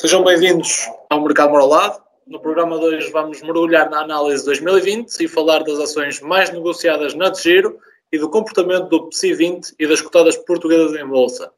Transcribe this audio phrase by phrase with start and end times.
[0.00, 2.00] Sejam bem-vindos ao Mercado Moralado.
[2.26, 6.50] No programa de hoje vamos mergulhar na análise de 2020 e falar das ações mais
[6.50, 7.78] negociadas na Giro
[8.10, 11.52] e do comportamento do PSI 20 e das cotadas portuguesas em bolsa.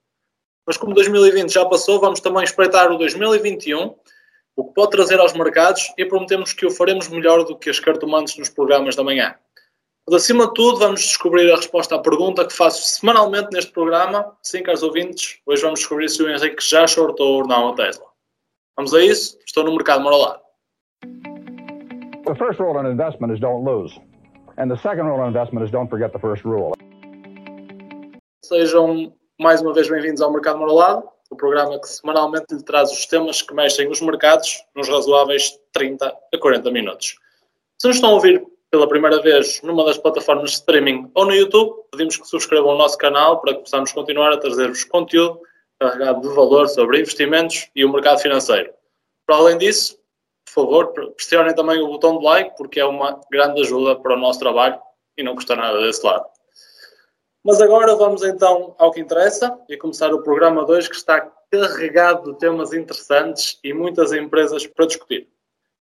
[0.67, 3.95] Mas como 2020 já passou, vamos também espreitar o 2021,
[4.57, 7.79] o que pode trazer aos mercados e prometemos que o faremos melhor do que as
[7.79, 9.37] cartomantes nos programas da manhã.
[10.05, 14.37] Mas acima de tudo, vamos descobrir a resposta à pergunta que faço semanalmente neste programa.
[14.43, 18.12] Sim, caros ouvintes, hoje vamos descobrir se o Henrique já shortou ou não a Tesla.
[18.77, 19.39] Vamos a isso?
[19.47, 20.41] Estou no mercado moralado.
[22.25, 23.93] The first rule in investment is don't lose.
[24.57, 26.73] And the second rule in investment is don't forget the first rule.
[28.43, 33.05] Sejam mais uma vez bem-vindos ao Mercado Moralado, o programa que semanalmente lhe traz os
[33.05, 37.17] temas que mexem os mercados nos razoáveis 30 a 40 minutos.
[37.79, 41.35] Se nos estão a ouvir pela primeira vez numa das plataformas de streaming ou no
[41.35, 45.41] YouTube, pedimos que subscrevam o nosso canal para que possamos continuar a trazer-vos conteúdo
[45.83, 48.73] carregado de valor sobre investimentos e o mercado financeiro.
[49.27, 49.99] Para além disso,
[50.45, 54.19] por favor, pressionem também o botão de like, porque é uma grande ajuda para o
[54.19, 54.79] nosso trabalho
[55.17, 56.27] e não custa nada desse lado.
[57.45, 61.21] Mas agora vamos então ao que interessa e começar o programa de hoje que está
[61.51, 65.29] carregado de temas interessantes e muitas empresas para discutir.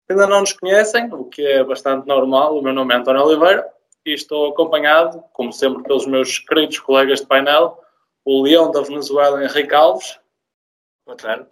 [0.06, 3.24] Se ainda não nos conhecem, o que é bastante normal, o meu nome é António
[3.24, 3.68] Oliveira
[4.06, 7.80] e estou acompanhado, como sempre, pelos meus queridos colegas de painel,
[8.28, 10.20] o leão da Venezuela, Henrique Alves.
[11.06, 11.47] Boa tarde.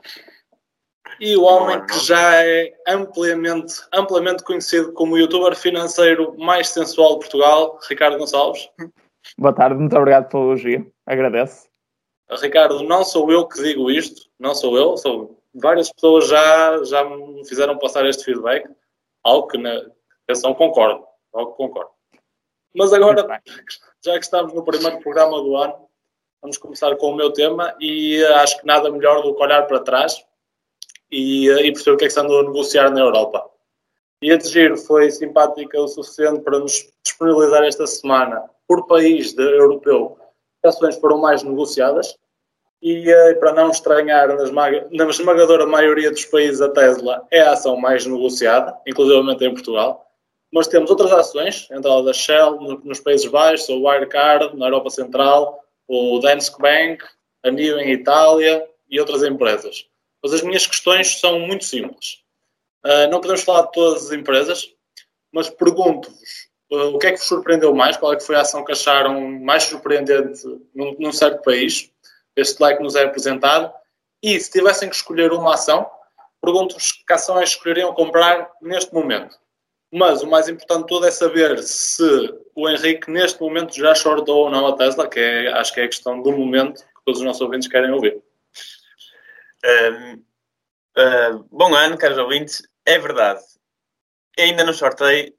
[1.21, 7.13] E o homem que já é amplamente, amplamente conhecido como o youtuber financeiro mais sensual
[7.13, 8.69] de Portugal, Ricardo Gonçalves.
[9.37, 10.91] Boa tarde, muito obrigado pelo elogio.
[11.05, 11.69] Agradeço.
[12.41, 17.05] Ricardo, não sou eu que digo isto, não sou eu, sou várias pessoas já, já
[17.05, 18.69] me fizeram passar este feedback,
[19.23, 19.81] algo que na
[20.23, 21.91] atenção concordo, algo que concordo.
[22.75, 23.41] Mas agora,
[24.03, 25.85] já que estamos no primeiro programa do ano,
[26.41, 29.65] Vamos começar com o meu tema e eh, acho que nada melhor do que olhar
[29.67, 30.23] para trás
[31.11, 33.49] e, eh, e perceber o que é que se andou a negociar na Europa.
[34.21, 39.43] E a Giro foi simpática o suficiente para nos disponibilizar esta semana, por país de,
[39.43, 40.17] europeu,
[40.61, 42.15] que ações foram mais negociadas.
[42.81, 47.41] E eh, para não estranhar, na, esmaga, na esmagadora maioria dos países, a Tesla é
[47.41, 50.05] a ação mais negociada, inclusive em Portugal.
[50.53, 54.89] Mas temos outras ações, entre elas a Shell nos Países Baixos, o Wirecard na Europa
[54.89, 57.03] Central, o Danske Bank,
[57.43, 59.87] a NIO em Itália e outras empresas.
[60.21, 62.23] Mas as minhas questões são muito simples.
[62.83, 64.73] Uh, não podemos falar de todas as empresas,
[65.31, 67.97] mas pergunto-vos uh, o que é que vos surpreendeu mais?
[67.97, 71.91] Qual é que foi a ação que acharam mais surpreendente num, num certo país?
[72.35, 73.71] Este like nos é apresentado.
[74.21, 75.89] E se tivessem que escolher uma ação,
[76.41, 79.37] pergunto-vos que ação é que escolheriam comprar neste momento.
[79.91, 82.03] Mas o mais importante de tudo é saber se
[82.53, 85.83] o Henrique neste momento já shortou ou não a Tesla, que é, acho que é
[85.83, 88.21] a questão do momento que todos os nossos ouvintes querem ouvir.
[89.65, 90.13] Um,
[90.97, 92.61] uh, bom ano, caros ouvintes.
[92.85, 93.41] É verdade.
[94.37, 95.33] Ainda não shortei.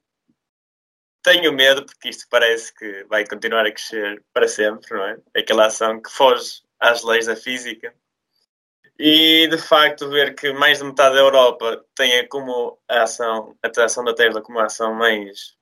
[1.23, 5.17] Tenho medo, porque isto parece que vai continuar a crescer para sempre, não é?
[5.35, 7.93] Aquela ação que foge às leis da física
[8.99, 13.83] e de facto ver que mais de metade da Europa tenha como a ação, a
[13.83, 15.55] ação da Tesla como a ação mais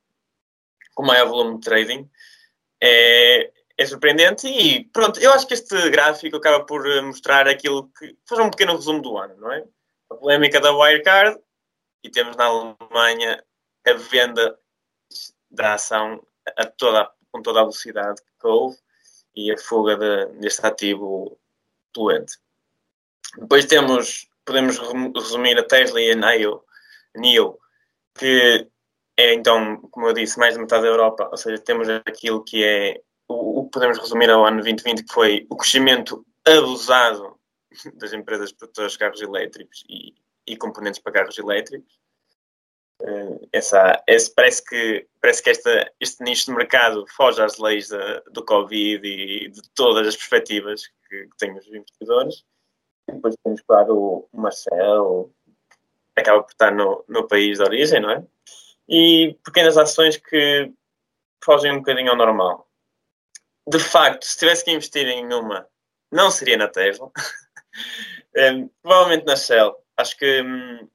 [0.94, 2.10] com maior volume de trading
[2.82, 8.18] é, é surpreendente e pronto, eu acho que este gráfico acaba por mostrar aquilo que
[8.28, 9.66] faz um pequeno resumo do ano, não é?
[10.10, 11.40] A polémica da Wirecard
[12.04, 13.44] e temos na Alemanha
[13.86, 14.58] a venda
[15.52, 16.26] da ação
[16.58, 18.78] a toda, com toda a velocidade que houve
[19.36, 21.38] e a fuga de, deste ativo
[21.94, 22.38] poluente.
[23.38, 24.78] Depois temos, podemos
[25.16, 26.62] resumir a Tesla e a NIO,
[27.16, 27.58] NIO
[28.18, 28.68] que
[29.18, 32.64] é então, como eu disse, mais de metade da Europa, ou seja, temos aquilo que
[32.64, 37.40] é o, que podemos resumir ao ano 2020, que foi o crescimento abusado
[37.96, 40.14] das empresas produtoras de carros elétricos e,
[40.48, 41.98] e componentes para carros elétricos.
[43.02, 47.90] Uh, essa, esse, parece que, parece que esta, este nicho de mercado foge às leis
[47.90, 52.46] da, do Covid e de todas as perspectivas que, que têm os investidores.
[53.08, 55.32] Depois temos, claro, o Marcel,
[56.16, 58.24] que acaba por estar no, no país de origem, não é?
[58.88, 60.72] E pequenas ações que
[61.44, 62.68] fogem um bocadinho ao normal.
[63.68, 65.68] De facto, se tivesse que investir em uma,
[66.12, 67.12] não seria na Tesla.
[68.82, 69.76] provavelmente na Shell.
[69.98, 70.90] Acho que, hum,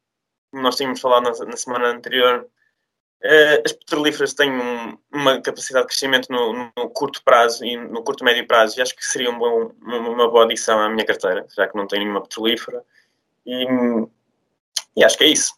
[0.51, 2.49] como nós tínhamos falado na, na semana anterior,
[3.65, 8.25] as petrolíferas têm um, uma capacidade de crescimento no, no, curto prazo e no curto
[8.25, 11.69] médio prazo e acho que seria um bom, uma boa adição à minha carteira, já
[11.69, 12.83] que não tenho nenhuma petrolífera
[13.45, 13.67] e,
[14.97, 15.55] e acho que é isso.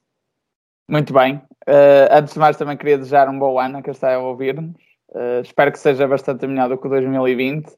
[0.89, 1.37] Muito bem.
[1.69, 4.75] Uh, antes de mais também queria desejar um bom ano a quem está a ouvir-nos.
[5.11, 7.67] Uh, espero que seja bastante melhor do que o 2020.
[7.67, 7.75] Uh,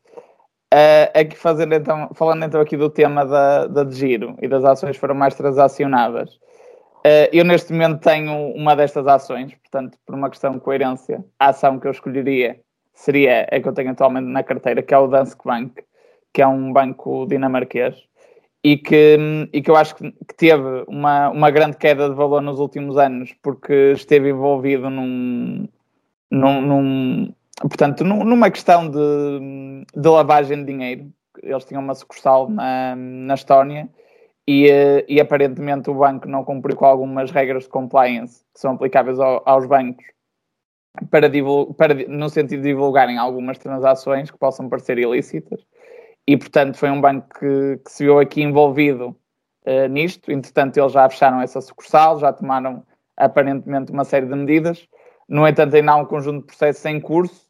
[1.15, 4.97] aqui fazendo então, falando então aqui do tema da, da de giro e das ações
[4.97, 6.31] que foram mais transacionadas.
[7.07, 11.49] Uh, eu neste momento tenho uma destas ações, portanto, por uma questão de coerência, a
[11.49, 12.59] ação que eu escolheria
[12.95, 15.85] seria a que eu tenho atualmente na carteira, que é o Danske Bank,
[16.33, 17.95] que é um banco dinamarquês
[18.65, 19.19] e que,
[19.53, 23.35] e que eu acho que teve uma, uma grande queda de valor nos últimos anos,
[23.43, 25.69] porque esteve envolvido num,
[26.31, 31.13] num, num portanto, numa questão de, de, lavagem de dinheiro.
[31.43, 33.87] Eles tinham uma sucursal na, na Estónia
[34.47, 34.69] e,
[35.09, 39.43] e aparentemente o banco não cumpriu com algumas regras de compliance que são aplicáveis ao,
[39.47, 40.05] aos bancos
[41.11, 41.29] para,
[41.77, 45.67] para, no sentido de divulgarem algumas transações que possam parecer ilícitas
[46.27, 49.17] e, portanto, foi um banco que, que se viu aqui envolvido
[49.67, 50.31] uh, nisto.
[50.33, 52.83] Entretanto, eles já fecharam essa sucursal, já tomaram
[53.17, 54.89] aparentemente uma série de medidas.
[55.29, 57.45] No entanto, ainda há um conjunto de processos em curso.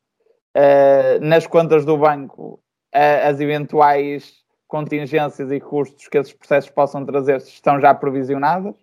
[0.56, 2.61] Uh, nas contas do banco,
[2.94, 4.44] uh, as eventuais
[4.74, 8.74] contingências e custos que esses processos possam trazer estão já provisionadas.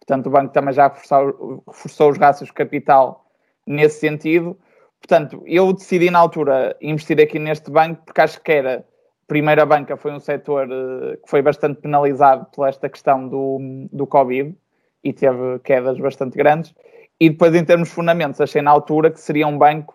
[0.00, 3.26] Portanto, o banco também já reforçou, reforçou os rácios de capital
[3.66, 4.58] nesse sentido.
[4.98, 8.86] Portanto, eu decidi na altura investir aqui neste banco porque acho que era
[9.26, 13.58] primeira banca foi um setor uh, que foi bastante penalizado por esta questão do,
[13.92, 14.56] do Covid
[15.02, 16.74] e teve quedas bastante grandes.
[17.20, 19.94] E depois, em termos de fundamentos, achei na altura que seria um banco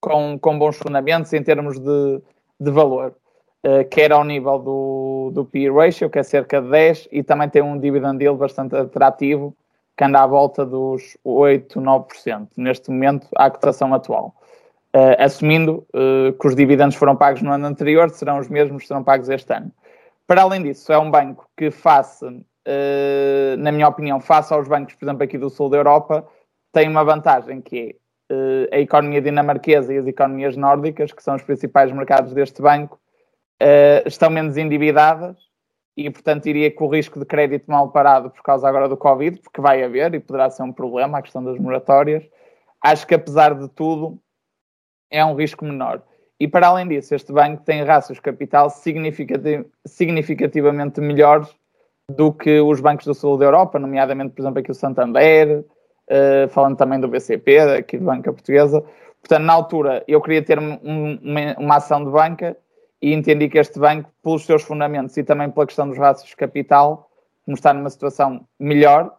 [0.00, 2.22] com, com bons fundamentos em termos de,
[2.58, 3.14] de valor,
[3.68, 7.48] uh, que era ao nível do, do ratio, que é cerca de 10, e também
[7.48, 9.54] tem um dividend yield bastante atrativo,
[9.96, 14.34] que anda à volta dos 8, 9%, neste momento, à cotação atual.
[14.94, 18.88] Uh, assumindo uh, que os dividendos foram pagos no ano anterior, serão os mesmos que
[18.88, 19.70] serão pagos este ano.
[20.26, 24.94] Para além disso, é um banco que face, uh, na minha opinião, face aos bancos,
[24.94, 26.26] por exemplo, aqui do sul da Europa,
[26.72, 27.96] tem uma vantagem que
[28.70, 33.00] é a economia dinamarquesa e as economias nórdicas, que são os principais mercados deste banco,
[34.06, 35.36] estão menos endividadas
[35.96, 39.40] e, portanto, iria com o risco de crédito mal parado por causa agora do Covid,
[39.40, 42.24] porque vai haver e poderá ser um problema a questão das moratórias.
[42.80, 44.18] Acho que, apesar de tudo,
[45.10, 46.02] é um risco menor.
[46.38, 51.48] E para além disso, este banco tem rácios capital significativamente melhores
[52.08, 56.48] do que os bancos do sul da Europa, nomeadamente, por exemplo, aqui o Santander, uh,
[56.50, 58.82] falando também do BCP, aqui de banca portuguesa.
[59.20, 62.56] Portanto, na altura, eu queria ter um, uma, uma, ação de banca
[63.00, 67.10] e entendi que este banco, pelos seus fundamentos e também pela questão dos rácios capital,
[67.44, 69.16] como está numa situação melhor,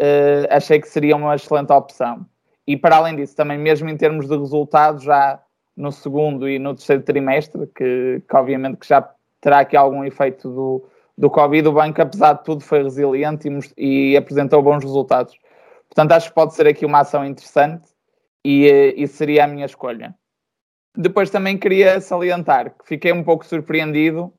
[0.00, 2.24] uh, achei que seria uma excelente opção.
[2.66, 5.40] E para além disso, também mesmo em termos de resultados, já
[5.76, 9.08] no segundo e no terceiro trimestre, que, que obviamente que já
[9.40, 14.12] terá aqui algum efeito do, do Covid, o banco, apesar de tudo, foi resiliente e,
[14.12, 15.38] e apresentou bons resultados.
[15.88, 17.88] Portanto, acho que pode ser aqui uma ação interessante
[18.44, 20.14] e, e seria a minha escolha.
[20.96, 24.32] Depois também queria salientar que fiquei um pouco surpreendido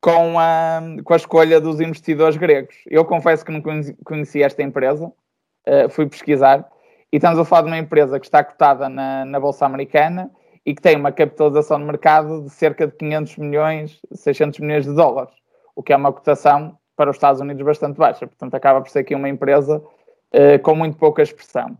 [0.00, 2.74] com a, com a escolha dos investidores gregos.
[2.86, 3.62] Eu confesso que não
[4.04, 6.66] conhecia esta empresa, uh, fui pesquisar
[7.12, 10.30] e estamos a falar de uma empresa que está cotada na, na Bolsa Americana
[10.64, 14.94] e que tem uma capitalização de mercado de cerca de 500 milhões, 600 milhões de
[14.94, 15.34] dólares,
[15.76, 18.26] o que é uma cotação para os Estados Unidos bastante baixa.
[18.26, 21.76] Portanto, acaba por ser aqui uma empresa uh, com muito pouca expressão.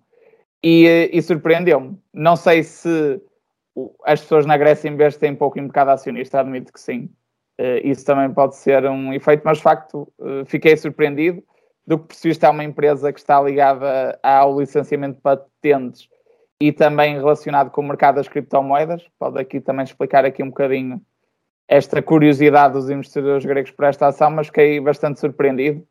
[0.63, 1.99] E, uh, e surpreendeu-me.
[2.13, 3.21] Não sei se
[4.05, 7.11] as pessoas na Grécia investem pouco em mercado acionista, admito que sim.
[7.61, 10.11] Uh, isso também pode ser um efeito, mas de facto
[10.47, 11.43] fiquei surpreendido
[11.87, 16.09] do que percebi, está uma empresa que está ligada ao licenciamento de patentes
[16.61, 19.02] e também relacionado com o mercado das criptomoedas.
[19.19, 21.00] Pode aqui também explicar aqui um bocadinho
[21.66, 25.87] esta curiosidade dos investidores gregos por esta ação, mas fiquei bastante surpreendido.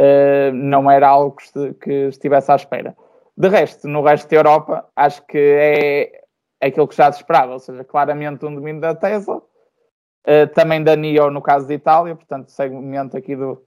[0.00, 1.36] Uh, não era algo
[1.80, 2.96] que estivesse à espera.
[3.36, 6.23] De resto, no resto da Europa, acho que é
[6.68, 10.96] aquilo que já se esperava, ou seja, claramente um domínio da Tesla, uh, também da
[10.96, 13.62] NIO no caso de Itália, portanto, segmento aqui do,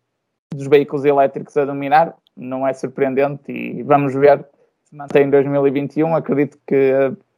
[0.53, 4.45] dos veículos elétricos a dominar, não é surpreendente e vamos ver
[4.83, 6.15] se mantém em 2021.
[6.15, 6.93] Acredito que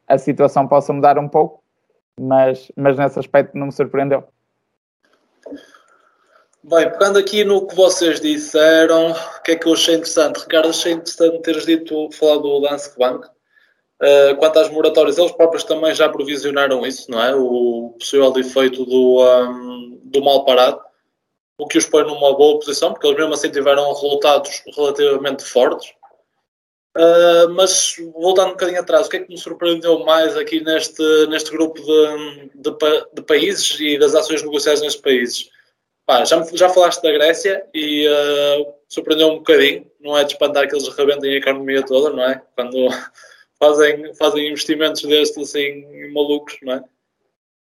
[0.07, 1.63] a situação possa mudar um pouco,
[2.19, 4.23] mas, mas nesse aspecto não me surpreendeu.
[6.61, 10.41] Bem, pegando aqui no que vocês disseram, o que é que eu achei interessante?
[10.41, 13.27] Ricardo, achei interessante teres dito, falar do Danske Bank.
[14.01, 17.35] Uh, quanto às moratórias, eles próprios também já provisionaram isso, não é?
[17.35, 20.81] O possível efeito do, um, do mal parado
[21.59, 25.89] o que os põe numa boa posição, porque eles mesmo assim tiveram resultados relativamente fortes.
[26.97, 31.03] Uh, mas voltando um bocadinho atrás, o que é que me surpreendeu mais aqui neste,
[31.27, 32.77] neste grupo de, de,
[33.13, 35.49] de países e das ações negociadas nestes países?
[36.05, 40.67] Pá, já, já falaste da Grécia e uh, surpreendeu um bocadinho, não é de espantar
[40.67, 42.41] que eles rebentem a economia toda, não é?
[42.55, 42.87] Quando
[43.59, 46.83] fazem, fazem investimentos destes assim malucos, não é?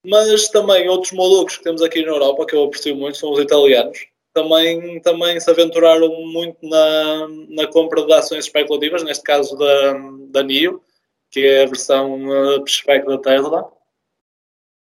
[0.05, 3.39] Mas também outros malucos que temos aqui na Europa, que eu aprecio muito, são os
[3.39, 4.07] italianos.
[4.35, 9.93] Também, também se aventuraram muito na, na compra de ações especulativas, neste caso da,
[10.31, 10.83] da NIO,
[11.31, 13.71] que é a versão uh, spec da Tesla.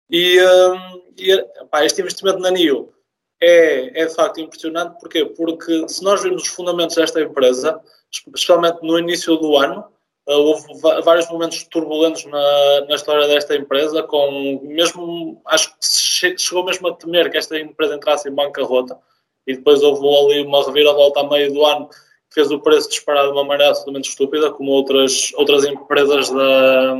[0.09, 2.93] E, um, e pá, este investimento na NIO
[3.41, 4.99] é, é de facto impressionante.
[4.99, 5.25] Porquê?
[5.25, 7.81] Porque se nós vimos os fundamentos desta empresa,
[8.11, 9.92] especialmente no início do ano,
[10.25, 10.63] houve
[11.03, 16.95] vários momentos turbulentos na, na história desta empresa, com mesmo acho que chegou mesmo a
[16.95, 18.97] temer que esta empresa entrasse em bancarrota
[19.45, 23.25] e depois houve ali uma reviravolta a meio do ano que fez o preço disparar
[23.25, 26.95] de uma maneira absolutamente estúpida, como outras, outras empresas da,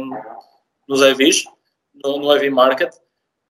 [0.87, 1.45] nos EVs,
[2.03, 2.93] no, no EV Market.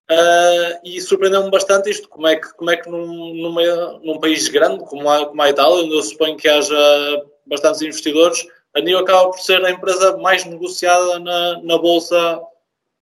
[0.10, 4.48] Uh, e surpreendeu-me bastante isto, como é que, como é que num, numa, num país
[4.50, 6.76] grande como a, como a Itália, onde eu suponho que haja
[7.46, 12.42] bastantes investidores, a NIO acaba por ser a empresa mais negociada na, na Bolsa,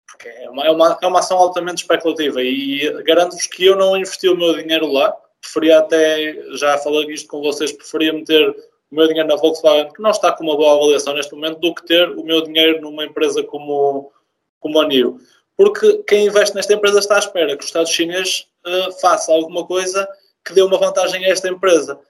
[0.06, 3.96] porque é uma, é, uma, é uma ação altamente especulativa e garanto-vos que eu não
[3.96, 8.50] investi o meu dinheiro lá, preferia até, já falei isto com vocês, preferia meter
[8.90, 11.74] o meu dinheiro na Volkswagen, que não está com uma boa avaliação neste momento, do
[11.74, 14.12] que ter o meu dinheiro numa empresa como,
[14.58, 15.20] como a NIO.
[15.56, 19.64] Porque quem investe nesta empresa está à espera que o Estado chinês uh, faça alguma
[19.64, 20.08] coisa
[20.44, 22.00] que dê uma vantagem a esta empresa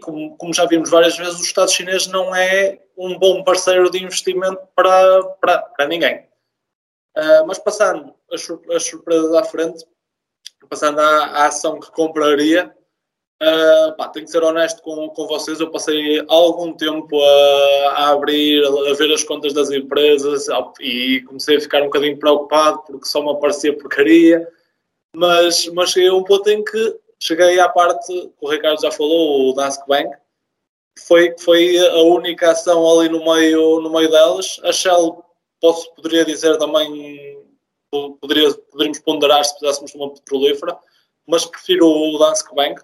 [0.00, 4.02] como, como, já vimos várias vezes, o Estado chinês não é um bom parceiro de
[4.02, 6.26] investimento para, para, para ninguém.
[7.16, 9.84] Uh, mas passando as, as, surpresas à frente,
[10.68, 12.74] passando à, à ação que compraria,
[13.42, 18.08] uh, pá, tenho que ser honesto com, com vocês, eu passei algum tempo a, a
[18.12, 20.46] abrir, a ver as contas das empresas
[20.80, 24.48] e comecei a ficar um bocadinho preocupado porque só me aparecia porcaria,
[25.14, 28.90] mas, mas cheguei a um ponto em que cheguei à parte que o Ricardo já
[28.90, 30.10] falou, o Danske Bank,
[31.06, 34.60] foi, foi a única ação ali no meio, no meio delas.
[34.64, 35.24] A Shell,
[35.60, 37.40] posso, poderia dizer também,
[38.20, 40.76] poderia, poderíamos ponderar se fizéssemos uma petrolífera,
[41.26, 42.82] mas prefiro o Danske Bank,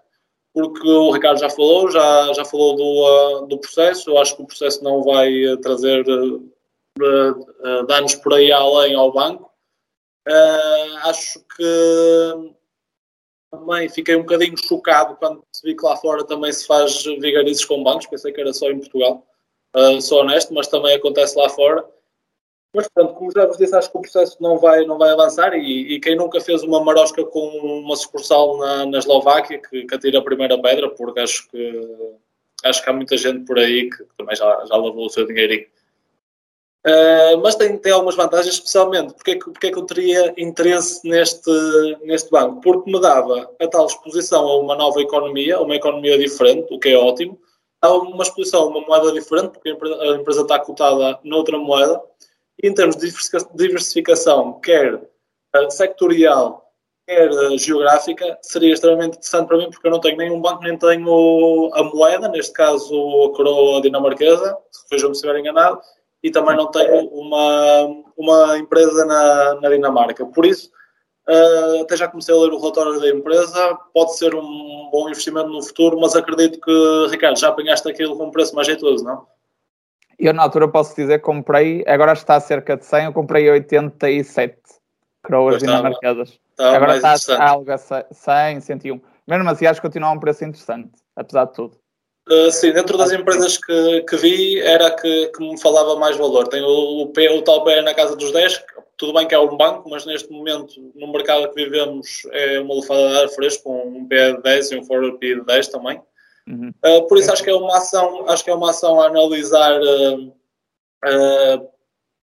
[0.55, 4.09] porque o Ricardo já falou, já, já falou do, uh, do processo.
[4.09, 6.37] Eu acho que o processo não vai uh, trazer uh,
[7.01, 9.49] uh, danos por aí além ao banco.
[11.05, 12.53] Acho que
[13.51, 17.83] também fiquei um bocadinho chocado quando vi que lá fora também se faz vigarizes com
[17.83, 19.27] bancos, pensei que era só em Portugal,
[19.75, 21.85] uh, sou honesto, mas também acontece lá fora.
[22.75, 25.55] Mas pronto, como já vos disse, acho que o processo não vai, não vai avançar
[25.55, 29.95] e, e quem nunca fez uma marosca com uma sucursal na, na Eslováquia, que, que
[29.95, 31.89] atira a primeira pedra, porque acho que,
[32.65, 35.67] acho que há muita gente por aí que também já, já lavou o seu dinheirinho.
[36.89, 40.33] Uh, mas tem, tem algumas vantagens, especialmente porque é, que, porque é que eu teria
[40.39, 41.51] interesse neste,
[42.03, 42.63] neste banco?
[42.63, 46.79] Porque me dava a tal exposição a uma nova economia, a uma economia diferente, o
[46.79, 47.39] que é ótimo.
[47.83, 52.01] Dá uma exposição a uma moeda diferente, porque a empresa está cotada noutra moeda.
[52.63, 53.13] E em termos de
[53.55, 56.73] diversificação, quer uh, sectorial,
[57.07, 60.79] quer uh, geográfica, seria extremamente interessante para mim, porque eu não tenho nenhum banco, nem
[60.79, 62.95] tenho a moeda, neste caso
[63.27, 65.81] a coroa dinamarquesa, se vejam-me se estiver enganado,
[66.23, 70.27] e também não tenho uma, uma empresa na, na Dinamarca.
[70.27, 70.71] Por isso,
[71.29, 75.49] uh, até já comecei a ler o relatório da empresa, pode ser um bom investimento
[75.49, 79.27] no futuro, mas acredito que, Ricardo, já apanhaste aquilo com um preço mais jeitoso, não?
[80.19, 83.49] Eu na altura posso dizer que comprei, agora está a cerca de 100, eu comprei
[83.49, 84.57] 87
[85.23, 86.41] coroas dinamarquesas.
[86.59, 89.01] agora está a algo a 100, 101.
[89.29, 91.79] Mesmo assim, acho que continua um preço interessante, apesar de tudo.
[92.31, 96.47] Uh, sim, dentro das empresas que, que vi, era que, que me falava mais valor.
[96.49, 98.65] Tem o, o, P, o tal PE na casa dos 10,
[98.99, 102.75] tudo bem que é um banco, mas neste momento, no mercado que vivemos, é uma
[102.75, 105.69] lufada de ar fresco, com um PE de 10 e um forward PE de 10
[105.69, 106.03] também.
[106.47, 106.73] Uhum.
[106.85, 109.81] Uh, por isso acho que é uma ação, acho que é uma ação a analisar
[109.81, 111.69] uh,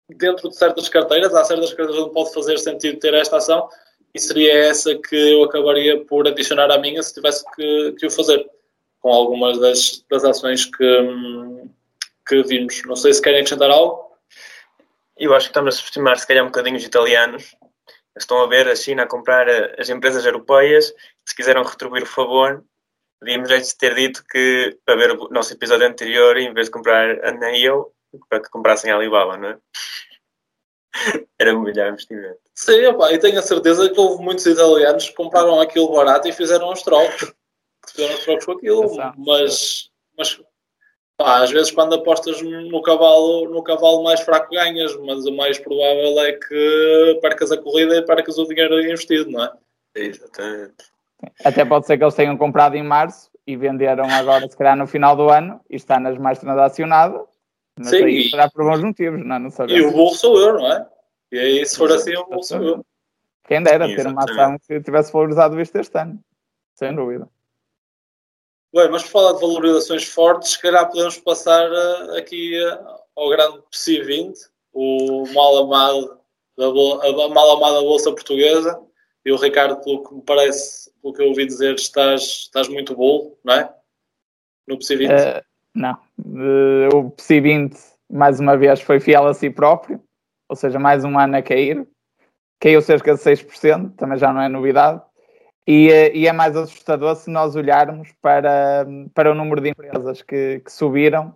[0.09, 1.33] dentro de certas carteiras.
[1.33, 3.67] Há certas carteiras onde pode fazer sentido ter esta ação
[4.13, 8.11] e seria essa que eu acabaria por adicionar à minha se tivesse que, que o
[8.11, 8.49] fazer
[8.99, 11.07] com algumas das, das ações que,
[12.27, 12.81] que vimos.
[12.85, 14.09] Não sei se querem acrescentar algo.
[15.17, 17.55] Eu acho que estamos a subestimar, se calhar, um bocadinho os italianos.
[18.17, 19.47] Estão a ver a China a comprar
[19.79, 20.93] as empresas europeias.
[21.25, 22.63] Se quiseram retribuir o favor,
[23.21, 27.31] devíamos ter dito que, para ver o nosso episódio anterior, em vez de comprar a
[27.31, 27.93] NEO,
[28.29, 29.57] para que comprassem a Alibaba, não é?
[31.39, 32.39] Era um melhor investimento.
[32.55, 36.33] Sim, opa, e tenho a certeza que houve muitos italianos que compraram aquilo barato e
[36.33, 37.33] fizeram os trocos
[37.91, 40.41] fizeram os trocos com aquilo, mas, mas
[41.17, 45.59] pá, às vezes quando apostas no cavalo, no cavalo mais fraco ganhas, mas o mais
[45.59, 49.51] provável é que percas a corrida e percas o dinheiro investido, não é?
[49.95, 50.89] Exatamente.
[51.43, 54.87] Até pode ser que eles tenham comprado em março e venderam agora, se calhar, no
[54.87, 57.21] final do ano e está nas mais transacionadas.
[57.77, 59.39] Mas Sim, aí será por bons motivos, não, é?
[59.39, 59.81] não sabemos.
[59.81, 60.87] E o bolo sou eu, não é?
[61.31, 62.85] E aí, se for assim, o bolo sou eu.
[63.47, 66.19] Quem dera ter uma ação que tivesse valorizado isto este ano,
[66.75, 67.27] sem dúvida.
[68.71, 73.29] Bem, mas por falar de valorizações fortes, se calhar podemos passar uh, aqui uh, ao
[73.29, 74.37] grande PSI 20,
[74.73, 76.19] o mal amado
[76.55, 78.79] da, a mal amada Bolsa Portuguesa.
[79.25, 82.95] E o Ricardo, pelo que me parece, pelo que eu ouvi dizer, estás, estás muito
[82.95, 83.73] bolo, não é?
[84.67, 85.11] No PSI 20.
[85.11, 85.41] Uh,
[85.73, 85.97] não.
[86.93, 87.77] o PSI 20,
[88.09, 90.01] mais uma vez, foi fiel a si próprio,
[90.47, 91.87] ou seja, mais um ano a cair.
[92.59, 95.01] Caiu cerca de 6%, também já não é novidade
[95.69, 100.23] e, eh, e, é mais assustador se nós olharmos para, para o número de empresas
[100.23, 101.31] que, que, subiram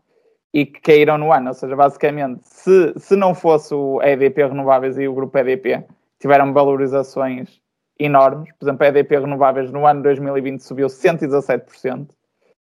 [0.52, 1.50] e que caíram no ano.
[1.50, 5.86] Ou seja, basicamente, se, se não fosse o EDP Renováveis e o grupo EDP,
[6.20, 7.62] tiveram valorizações
[8.00, 8.52] enormes.
[8.58, 12.08] Por exemplo, a EDP Renováveis no ano 2020 subiu 117%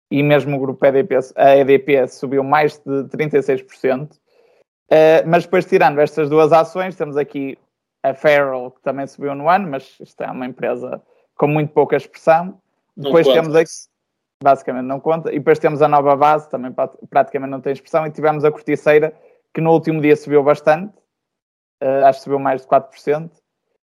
[0.09, 4.13] e mesmo o grupo EDP, a EDP subiu mais de 36%.
[4.13, 4.17] Uh,
[4.91, 7.57] eh, mas depois, tirando estas duas ações, temos aqui
[8.01, 11.03] a Farrell, que também subiu no ano, mas isto é uma empresa
[11.39, 12.59] com muito pouca expressão.
[12.95, 13.71] Depois não temos aqui,
[14.43, 16.71] basicamente não conta, e depois temos a nova base, também
[17.09, 19.13] praticamente não tem expressão, e tivemos a corticeira,
[19.53, 20.93] que no último dia subiu bastante,
[21.81, 23.31] uh, acho que subiu mais de 4%,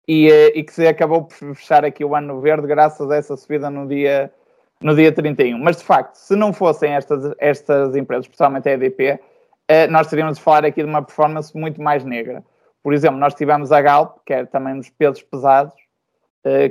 [0.07, 3.35] e, uh, e que se acabou por fechar aqui o ano verde graças a essa
[3.35, 4.33] subida no dia,
[4.81, 5.59] no dia 31.
[5.59, 9.19] Mas de facto, se não fossem estas, estas empresas, especialmente a EDP, uh,
[9.67, 12.41] eh, nós teríamos de falar aqui de uma performance muito mais negra.
[12.81, 15.82] Por exemplo, nós tivemos a Galp, que é também dos pesos pesados,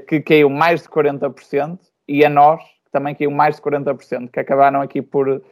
[0.07, 4.41] que caiu mais de 40%, e a nós, que também caiu mais de 40%, que
[4.41, 5.43] acabaram aqui por,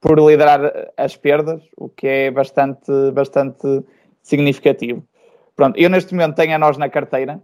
[0.00, 3.84] por liderar as perdas, o que é bastante, bastante
[4.22, 5.06] significativo.
[5.54, 7.40] Pronto, eu neste momento tenho a nós na carteira,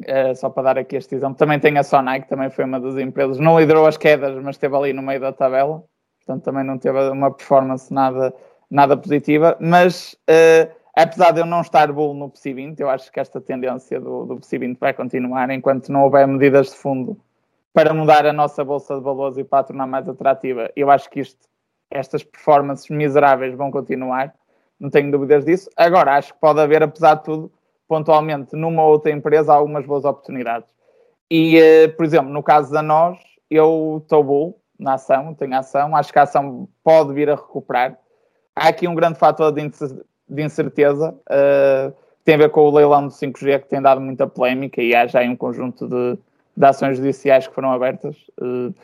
[0.00, 1.36] uh, só para dar aqui este exemplo.
[1.36, 4.56] Também tenho a Sonai, que também foi uma das empresas, não liderou as quedas, mas
[4.56, 5.82] esteve ali no meio da tabela,
[6.18, 8.34] portanto também não teve uma performance nada,
[8.70, 13.10] nada positiva, mas uh, apesar de eu não estar bull no PSI 20, eu acho
[13.12, 17.16] que esta tendência do, do PSI 20 vai continuar enquanto não houver medidas de fundo
[17.72, 20.68] para mudar a nossa bolsa de valores e para a tornar mais atrativa.
[20.74, 21.38] Eu acho que isto,
[21.88, 24.34] estas performances miseráveis vão continuar,
[24.78, 25.70] não tenho dúvidas disso.
[25.76, 27.52] Agora, acho que pode haver, apesar de tudo,
[27.86, 30.68] pontualmente numa outra empresa, algumas boas oportunidades.
[31.30, 33.18] E, eh, por exemplo, no caso da nós,
[33.48, 37.96] eu estou bull na ação, tenho ação, acho que a ação pode vir a recuperar.
[38.56, 39.62] Há aqui um grande fator de
[40.28, 41.92] de incerteza uh,
[42.24, 45.06] tem a ver com o leilão do 5G que tem dado muita polémica e há
[45.06, 46.18] já um conjunto de,
[46.56, 48.16] de ações judiciais que foram abertas.
[48.40, 48.74] Uh,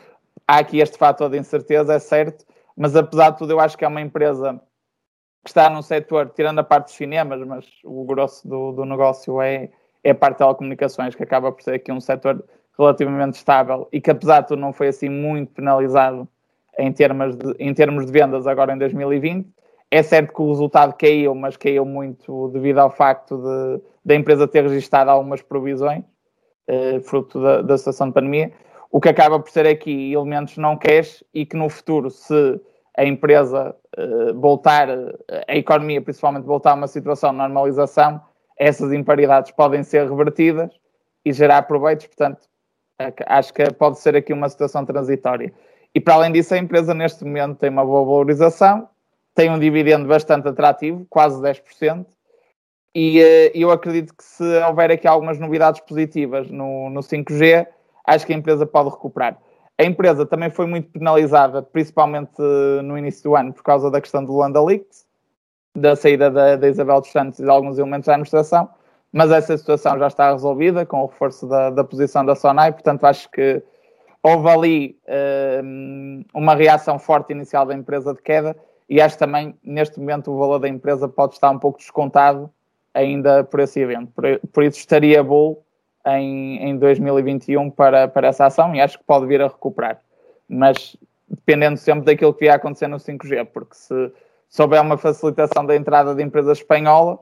[0.47, 3.85] há aqui este fator de incerteza, é certo, mas apesar de tudo, eu acho que
[3.85, 4.59] é uma empresa
[5.43, 9.39] que está num setor, tirando a parte dos cinemas, mas o grosso do, do negócio
[9.39, 9.69] é,
[10.03, 12.43] é a parte de telecomunicações, que acaba por ser aqui um setor
[12.77, 16.27] relativamente estável e que, apesar de tudo, não foi assim muito penalizado
[16.77, 19.47] em termos de, em termos de vendas agora em 2020.
[19.91, 24.47] É certo que o resultado caiu, mas caiu muito devido ao facto de, da empresa
[24.47, 26.03] ter registrado algumas provisões,
[26.67, 28.51] eh, fruto da, da situação de pandemia,
[28.91, 32.59] o que acaba por ser aqui elementos não cash e que no futuro, se
[32.97, 34.89] a empresa eh, voltar,
[35.47, 38.21] a economia principalmente voltar a uma situação de normalização,
[38.57, 40.71] essas imparidades podem ser revertidas
[41.23, 42.47] e gerar proveitos, portanto,
[43.27, 45.53] acho que pode ser aqui uma situação transitória.
[45.93, 48.87] E para além disso, a empresa neste momento tem uma boa valorização,
[49.35, 52.05] tem um dividendo bastante atrativo, quase 10%,
[52.95, 57.67] e uh, eu acredito que se houver aqui algumas novidades positivas no, no 5G,
[58.07, 59.37] acho que a empresa pode recuperar.
[59.77, 63.99] A empresa também foi muito penalizada, principalmente uh, no início do ano, por causa da
[63.99, 65.05] questão do Luanda Leaks,
[65.75, 68.69] da saída da, da Isabel dos Santos e de alguns elementos da administração,
[69.11, 73.03] mas essa situação já está resolvida com o reforço da, da posição da Sonai, portanto
[73.03, 73.61] acho que
[74.23, 78.55] houve ali uh, uma reação forte inicial da empresa de queda
[78.89, 82.49] e acho também, neste momento, o valor da empresa pode estar um pouco descontado
[82.93, 84.11] ainda por esse evento.
[84.13, 85.61] Por, por isso estaria bom
[86.05, 89.99] em, em 2021 para, para essa ação e acho que pode vir a recuperar.
[90.47, 90.95] Mas
[91.27, 94.11] dependendo sempre daquilo que ia acontecer no 5G, porque se,
[94.47, 97.19] se houver uma facilitação da entrada de empresas espanholas,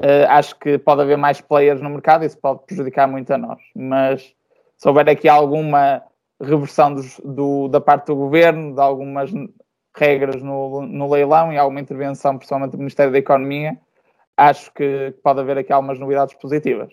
[0.00, 3.38] uh, acho que pode haver mais players no mercado e isso pode prejudicar muito a
[3.38, 3.60] nós.
[3.74, 4.34] Mas
[4.76, 6.02] se houver aqui alguma
[6.40, 9.30] reversão dos, do, da parte do governo, de algumas
[9.94, 13.78] regras no, no leilão e alguma intervenção, principalmente do Ministério da Economia,
[14.36, 16.92] acho que pode haver aqui algumas novidades positivas.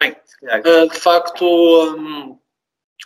[0.00, 2.38] Bem, eh, de facto, um,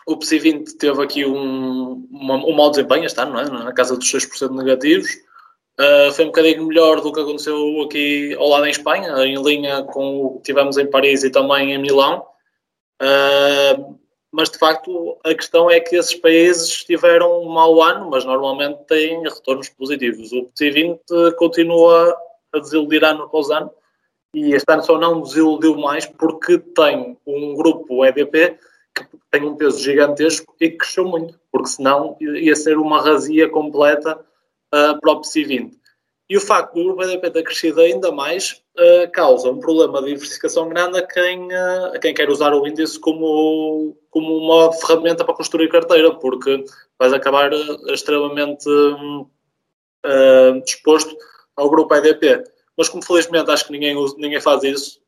[0.06, 3.64] o PSI 20 teve aqui um, uma, um mau desempenho este ano, não é?
[3.64, 5.08] na casa dos 6% negativos.
[5.78, 9.84] Uh, foi um bocadinho melhor do que aconteceu aqui ao lado em Espanha, em linha
[9.84, 12.26] com o que tivemos em Paris e também em Milão.
[13.00, 13.96] Uh,
[14.32, 18.84] mas de facto a questão é que esses países tiveram um mau ano, mas normalmente
[18.84, 20.32] têm retornos positivos.
[20.32, 21.00] O PTI 20
[21.36, 22.16] continua
[22.52, 23.70] a desiludir ano após ano
[24.34, 28.58] E este ano só não desiludiu mais porque tem um grupo EDP
[28.94, 33.48] que tem um peso gigantesco e que cresceu muito, porque senão ia ser uma razia
[33.48, 34.18] completa
[34.74, 35.72] uh, para o PSI20.
[36.30, 40.68] E o facto do EDP ter crescido ainda mais uh, causa um problema de diversificação
[40.68, 45.34] grande a quem, uh, a quem quer usar o índice como, como uma ferramenta para
[45.34, 46.64] construir carteira, porque
[46.98, 48.68] vais acabar uh, extremamente
[50.66, 51.16] exposto
[51.56, 52.44] ao grupo EDP.
[52.76, 55.00] Mas como felizmente acho que ninguém, ninguém faz isso,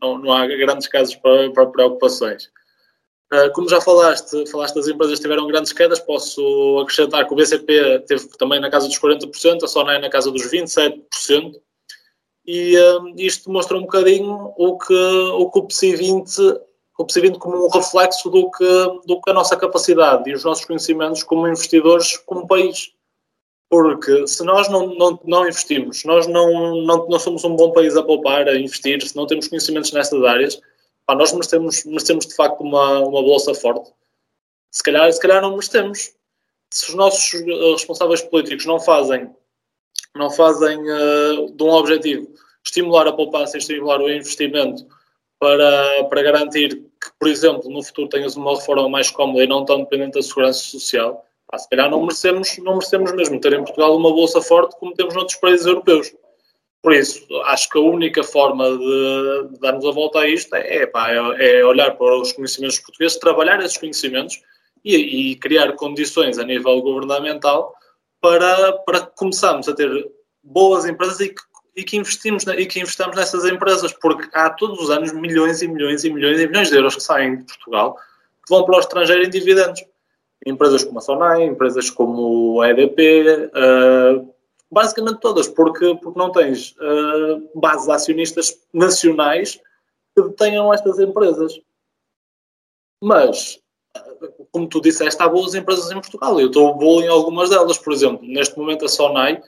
[0.00, 2.50] não, não há grandes casos para, para preocupações.
[3.32, 8.04] Uh, como já falaste, falaste das empresas tiveram grandes quedas, posso acrescentar que o BCP
[8.06, 11.60] teve também na casa dos 40%, a Sonai na casa dos 27%,
[12.46, 16.58] e uh, isto mostra um bocadinho o que o, que o PSI 20
[16.98, 18.64] o PSI 20 como um reflexo do que,
[19.06, 22.92] do que a nossa capacidade e os nossos conhecimentos como investidores, como país.
[23.70, 27.96] Porque se nós não, não, não investimos, nós não, não, não somos um bom país
[27.96, 30.60] a poupar, a investir, se não temos conhecimentos nestas áreas,
[31.08, 33.90] pá, nós merecemos, merecemos de facto uma, uma bolsa forte.
[34.70, 36.12] Se calhar, se calhar não merecemos.
[36.70, 39.34] Se os nossos uh, responsáveis políticos não fazem,
[40.14, 42.28] não fazem uh, de um objetivo
[42.62, 44.86] estimular a poupança e estimular o investimento
[45.38, 49.64] para, para garantir que, por exemplo, no futuro tenhas uma reforma mais cómoda e não
[49.64, 53.64] tão dependente da segurança social, pá, se calhar não merecemos, não merecemos mesmo ter em
[53.64, 56.12] Portugal uma bolsa forte como temos noutros países europeus.
[56.82, 61.10] Por isso, acho que a única forma de, darmos a volta a isto é, pá,
[61.10, 64.40] é, é, olhar para os conhecimentos portugueses, trabalhar esses conhecimentos
[64.84, 64.94] e,
[65.32, 67.74] e criar condições a nível governamental
[68.20, 69.90] para, para começarmos a ter
[70.42, 71.42] boas empresas e que,
[71.76, 75.68] e que investimos e que investamos nessas empresas, porque há todos os anos milhões e
[75.68, 77.96] milhões e milhões e milhões de euros que saem de Portugal
[78.48, 79.84] que vão para o estrangeiro em dividendos.
[80.46, 84.34] Empresas como a Sonai, empresas como a EDP, uh,
[84.70, 89.60] basicamente todas, porque, porque não tens uh, bases acionistas nacionais
[90.14, 91.60] que detenham estas empresas.
[93.02, 93.60] Mas,
[94.50, 96.38] como tu disseste, há boas empresas em Portugal.
[96.40, 97.78] Eu estou bom em algumas delas.
[97.78, 99.40] Por exemplo, neste momento a Sonai,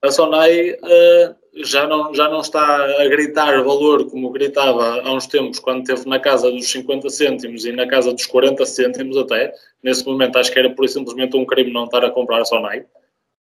[0.00, 2.62] a Sonai uh, já, não, já não está
[3.02, 7.64] a gritar valor como gritava há uns tempos, quando esteve na casa dos 50 cêntimos
[7.64, 9.52] e na casa dos 40 cêntimos até.
[9.82, 12.86] Nesse momento acho que era por simplesmente um crime não estar a comprar a Sonai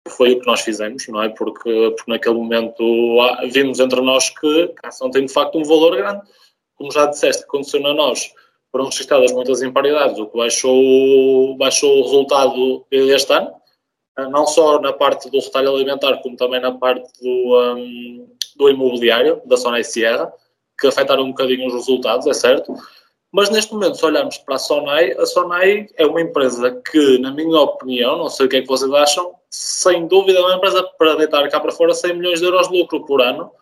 [0.09, 1.29] foi o que nós fizemos, não é?
[1.31, 2.85] Porque, porque naquele momento
[3.51, 6.23] vimos entre nós que a ação tem de facto um valor grande.
[6.77, 8.33] Como já disseste, aconteceu na nós,
[8.71, 13.53] foram registradas muitas imparidades, o que baixou, baixou o resultado este ano,
[14.31, 19.40] não só na parte do retalho alimentar, como também na parte do, um, do imobiliário,
[19.45, 20.33] da Sonai Sierra,
[20.79, 22.75] que afetaram um bocadinho os resultados, é certo.
[23.33, 27.33] Mas neste momento, se olharmos para a Sonai, a Sonai é uma empresa que, na
[27.33, 31.14] minha opinião, não sei o que é que vocês acham, sem dúvida uma empresa para
[31.14, 33.53] deitar cá para fora 100 milhões de euros de lucro por ano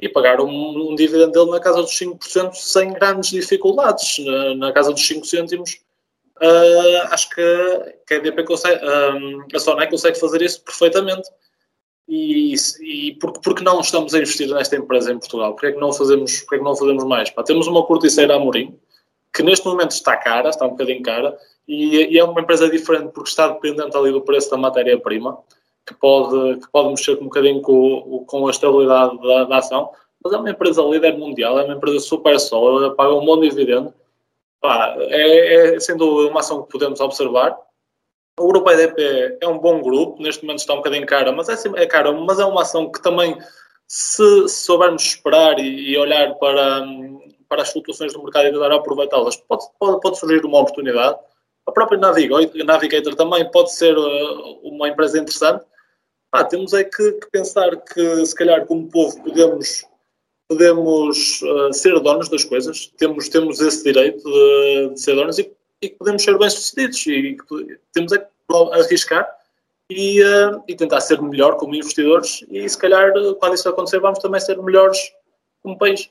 [0.00, 4.72] e pagar um, um dividendo dele na casa dos 5% sem grandes dificuldades, na, na
[4.72, 5.80] casa dos 5 cêntimos.
[6.40, 11.28] Uh, acho que, que a EDP consegue, um, a Sonai consegue fazer isso perfeitamente.
[12.08, 15.52] E, e porque, porque não estamos a investir nesta empresa em Portugal?
[15.52, 17.30] Porque é que não fazemos, é que não fazemos mais?
[17.30, 18.76] Pá, temos uma corticeira a Morim,
[19.32, 23.12] que neste momento está cara, está um bocadinho cara, e, e, é uma empresa diferente
[23.12, 25.38] porque está dependente ali do preço da matéria-prima,
[25.86, 29.90] que pode, que pode mexer um bocadinho com, com a estabilidade da, da, ação,
[30.24, 33.92] mas é uma empresa líder mundial, é uma empresa super sólida, paga um bom dividendo.
[34.60, 37.56] Pá, é, é sem dúvida uma ação que podemos observar.
[38.38, 41.54] O grupo EDP é um bom grupo, neste momento está um bocadinho cara, mas é,
[41.54, 43.36] é mas é uma ação que também,
[43.86, 46.86] se, soubermos esperar e, e olhar para,
[47.48, 51.18] para as flutuações do mercado e tentar aproveitá-las, pode, pode, pode, surgir uma oportunidade.
[51.68, 55.64] A própria Navigator, também pode ser uh, uma empresa interessante.
[56.32, 59.84] Ah, temos é que, que, pensar que, se calhar, como povo, podemos,
[60.48, 65.52] podemos uh, ser donos das coisas, temos, temos esse direito de, de ser donos e,
[65.82, 67.06] e podemos ser bem-sucedidos.
[67.06, 67.36] E
[67.92, 68.26] temos é que
[68.72, 69.28] arriscar
[69.90, 74.20] e, uh, e, tentar ser melhor como investidores e se calhar quando isso acontecer vamos
[74.20, 74.98] também ser melhores
[75.62, 76.10] como país.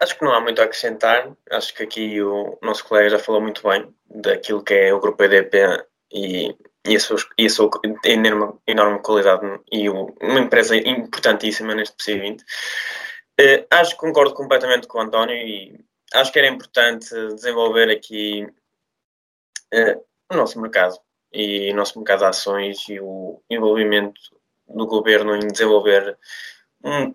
[0.00, 1.30] Acho que não há muito a acrescentar.
[1.50, 5.22] Acho que aqui o nosso colega já falou muito bem daquilo que é o grupo
[5.22, 7.70] EDP e, e, a, sua, e a sua
[8.04, 12.40] enorme, enorme qualidade e o, uma empresa importantíssima neste PCI-20.
[12.40, 12.44] Uh,
[13.38, 15.78] eh, acho que concordo completamente com o António e
[16.14, 18.46] acho que era importante desenvolver aqui
[19.74, 20.98] uh, o nosso mercado
[21.32, 24.20] e o nosso mercado de ações e o envolvimento
[24.66, 26.18] do governo em desenvolver
[26.84, 27.14] um,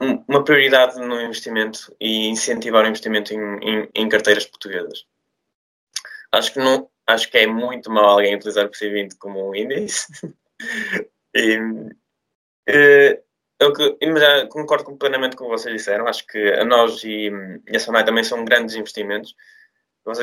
[0.00, 5.06] uma prioridade no investimento e incentivar o investimento em, em, em, carteiras portuguesas.
[6.32, 10.06] Acho que, não, acho que é muito mal alguém utilizar o PC20 como um índice.
[11.34, 11.58] e,
[13.60, 16.08] eu que, já concordo plenamente com o que vocês disseram.
[16.08, 17.30] Acho que a nós e,
[17.68, 19.34] e a Sonai também são grandes investimentos.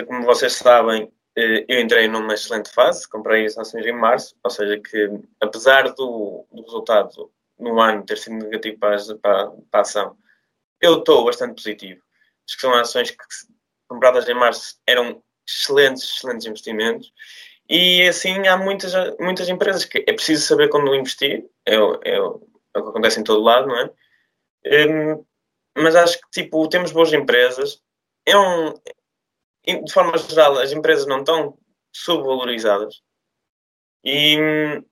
[0.05, 4.49] Como vocês sabem, eh, eu entrei numa excelente fase, comprei as ações em março, ou
[4.51, 9.81] seja, que apesar do, do resultado no ano ter sido negativo para, para, para a
[9.81, 10.17] ação,
[10.79, 12.01] eu estou bastante positivo.
[12.47, 13.17] Acho que são ações que,
[13.87, 17.13] compradas em março, eram excelentes, excelentes investimentos.
[17.69, 22.21] E assim há muitas, muitas empresas que é preciso saber quando investir, é, é, é
[22.21, 23.91] o que acontece em todo lado, não é?
[24.65, 25.25] Um,
[25.77, 27.81] mas acho que tipo, temos boas empresas.
[28.25, 28.73] É um,
[29.65, 31.57] de forma geral, as empresas não estão
[31.93, 33.01] subvalorizadas
[34.03, 34.85] e hum,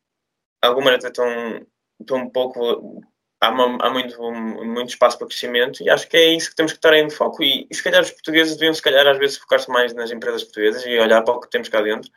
[0.61, 1.67] algumas até estão,
[2.11, 3.03] um pouco
[3.41, 6.71] há, uma, há muito, muito espaço para crescimento e acho que é isso que temos
[6.71, 9.37] que estar em foco e, e se calhar os portugueses deviam se calhar às vezes
[9.37, 12.09] focar-se mais nas empresas portuguesas e olhar para o que temos cá dentro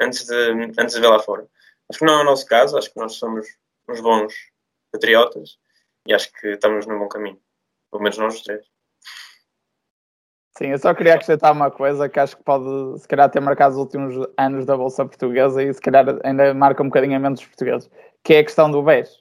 [0.00, 1.46] antes de, antes de ver lá fora.
[1.88, 3.46] Acho que não é o nosso caso, acho que nós somos
[3.88, 4.34] uns bons
[4.92, 5.58] patriotas
[6.06, 7.40] e acho que estamos num bom caminho,
[7.90, 8.64] pelo menos nós os três.
[10.58, 13.74] Sim, eu só queria acrescentar uma coisa que acho que pode, se calhar, ter marcado
[13.74, 17.40] os últimos anos da Bolsa Portuguesa e se calhar ainda marca um bocadinho a menos
[17.40, 17.90] os portugueses,
[18.26, 19.20] que é a questão do BES.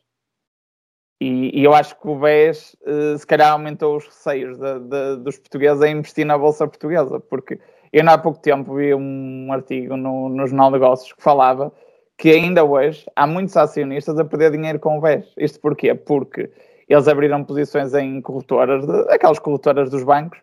[1.21, 5.17] E, e, eu acho que o BES, uh, se calhar, aumentou os receios de, de,
[5.17, 7.59] dos portugueses a investir na Bolsa Portuguesa, porque
[7.93, 11.71] eu, há pouco tempo, vi um artigo no, no Jornal de Negócios que falava
[12.17, 15.31] que ainda hoje há muitos acionistas a perder dinheiro com o BES.
[15.37, 15.93] Isto porquê?
[15.93, 16.49] Porque
[16.89, 20.39] eles abriram posições em corretoras, de, aquelas corretoras dos bancos,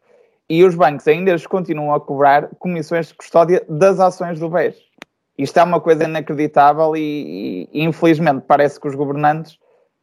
[0.48, 4.91] e os bancos ainda continuam a cobrar comissões de custódia das ações do BES.
[5.36, 9.54] Isto é uma coisa inacreditável e, e infelizmente parece que os governantes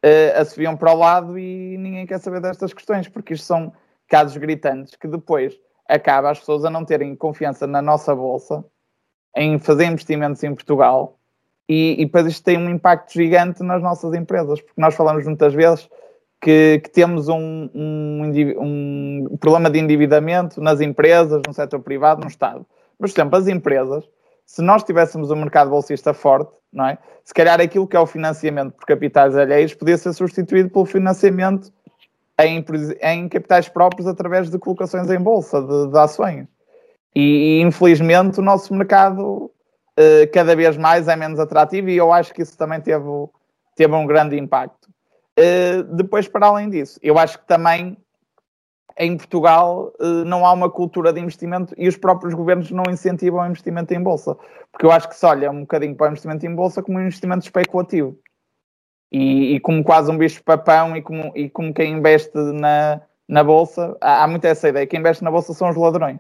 [0.03, 3.71] uh, assobiam para o lado e ninguém quer saber destas questões, porque isto são
[4.07, 8.63] casos gritantes que depois acaba as pessoas a não terem confiança na nossa bolsa,
[9.35, 11.19] em fazer investimentos em Portugal
[11.69, 15.53] e, e depois isto tem um impacto gigante nas nossas empresas, porque nós falamos muitas
[15.53, 15.87] vezes
[16.41, 18.21] que, que temos um, um,
[18.59, 22.65] um, problema de endividamento nas empresas, no setor privado, no Estado.
[22.97, 24.03] Mas, por exemplo, as empresas,
[24.49, 26.97] se nós tivéssemos um mercado bolsista forte, não é?
[27.23, 31.71] se calhar aquilo que é o financiamento por capitais alheios podia ser substituído pelo financiamento
[32.39, 32.65] em,
[33.03, 36.47] em capitais próprios através de colocações em bolsa, de, de ações.
[37.15, 42.11] E, e, infelizmente o nosso mercado uh, cada vez mais é menos atrativo e eu
[42.11, 43.05] acho que isso também teve,
[43.75, 44.89] teve um grande impacto.
[45.37, 47.95] Uh, depois, para além disso, eu acho que também
[48.99, 53.39] em Portugal uh, não há uma cultura de investimento e os próprios governos não incentivam
[53.39, 54.35] o investimento em bolsa.
[54.71, 57.01] Porque eu acho que se olha um bocadinho para o investimento em bolsa como um
[57.01, 58.19] investimento especulativo.
[59.09, 63.97] E, e como quase um bicho-papão e como, e como quem investe na, na bolsa,
[64.01, 64.85] há, há muito essa ideia.
[64.85, 66.19] Quem investe na bolsa são os ladrões.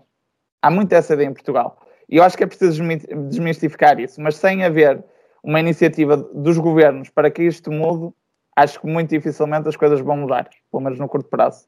[0.61, 1.77] Há muito essa ideia em Portugal.
[2.07, 2.81] E eu acho que é preciso
[3.27, 5.03] desmistificar isso, mas sem haver
[5.43, 8.13] uma iniciativa dos governos para que isto mude,
[8.55, 11.67] acho que muito dificilmente as coisas vão mudar, pelo menos no curto prazo.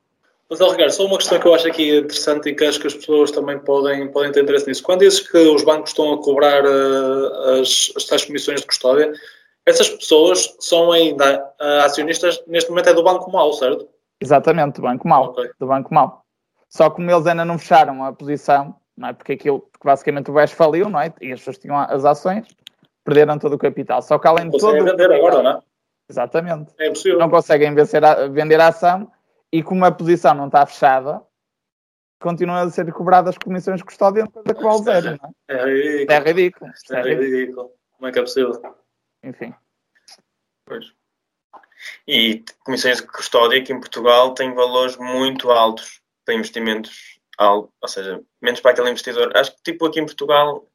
[0.52, 2.94] Mas, Ricardo, só uma questão que eu acho aqui interessante e que acho que as
[2.94, 4.84] pessoas também podem, podem ter interesse nisso.
[4.84, 9.14] Quando dizes que os bancos estão a cobrar uh, as, as tais comissões de custódia,
[9.66, 13.88] essas pessoas são ainda uh, acionistas, neste momento é do Banco Mau, certo?
[14.20, 15.30] Exatamente, do Banco Mau.
[15.30, 15.52] Okay.
[15.58, 16.22] Do Banco Mau.
[16.68, 19.14] Só como eles ainda não fecharam a posição, não é?
[19.14, 21.14] Porque aquilo, porque basicamente o BES faliu, não é?
[21.22, 22.46] E as pessoas tinham as ações,
[23.06, 24.02] perderam todo o capital.
[24.02, 24.74] Só que além de todo.
[24.74, 25.60] vender capital, agora, não é?
[26.10, 26.74] Exatamente.
[26.78, 27.20] É impossível.
[27.20, 29.10] Não conseguem vencer a, vender a ação
[29.52, 31.22] e como a posição não está fechada,
[32.22, 35.56] continuam a ser cobradas comissões de custódia, coisa que vale zero, não é?
[35.56, 36.12] É ridículo.
[36.12, 36.72] É ridículo.
[36.92, 37.72] É, é ridículo.
[37.98, 38.62] Como é que é possível?
[39.24, 39.54] Enfim.
[40.66, 40.94] Pois.
[42.08, 47.88] E comissões de custódia aqui em Portugal têm valores muito altos para investimentos, alto, ou
[47.90, 49.36] seja, menos para aquele investidor.
[49.36, 50.68] Acho que, tipo, aqui em Portugal,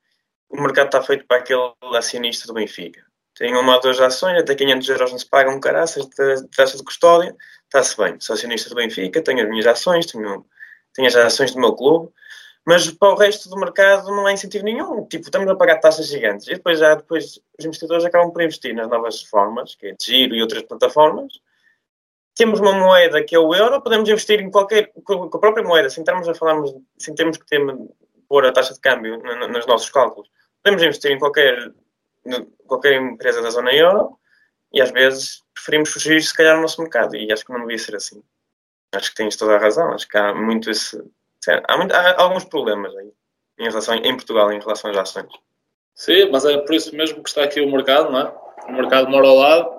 [0.48, 4.54] o mercado está feito para aquele acionista do Benfica tem uma ou duas ações, até
[4.54, 8.18] 500 euros não se pagam caraças de taxa de custódia, está-se bem.
[8.20, 10.44] Sou acionista do Benfica, tenho as minhas ações, tenho,
[10.94, 12.10] tenho as ações do meu clube,
[12.64, 15.06] mas para o resto do mercado não há incentivo nenhum.
[15.06, 16.46] Tipo, estamos a pagar taxas gigantes.
[16.48, 20.04] E depois, já, depois os investidores acabam por investir nas novas formas, que é de
[20.04, 21.32] giro e outras plataformas.
[22.34, 25.88] Temos uma moeda que é o euro, podemos investir em qualquer, com a própria moeda,
[25.88, 27.60] sem termos a falarmos, sem termos que ter,
[28.28, 30.28] pôr a taxa de câmbio nos nossos cálculos.
[30.62, 31.72] Podemos investir em qualquer
[32.66, 34.18] qualquer empresa da zona euro
[34.72, 37.16] e às vezes preferimos fugir, se calhar, ao nosso mercado.
[37.16, 38.22] E acho que não devia ser assim.
[38.92, 39.92] Acho que tens toda a razão.
[39.92, 41.02] Acho que há muito esse.
[41.68, 43.10] Há, muito, há alguns problemas aí
[43.58, 45.32] em, relação, em Portugal em relação às ações.
[45.94, 48.34] Sim, mas é por isso mesmo que está aqui o mercado, não é?
[48.68, 49.70] O mercado mora ao lado,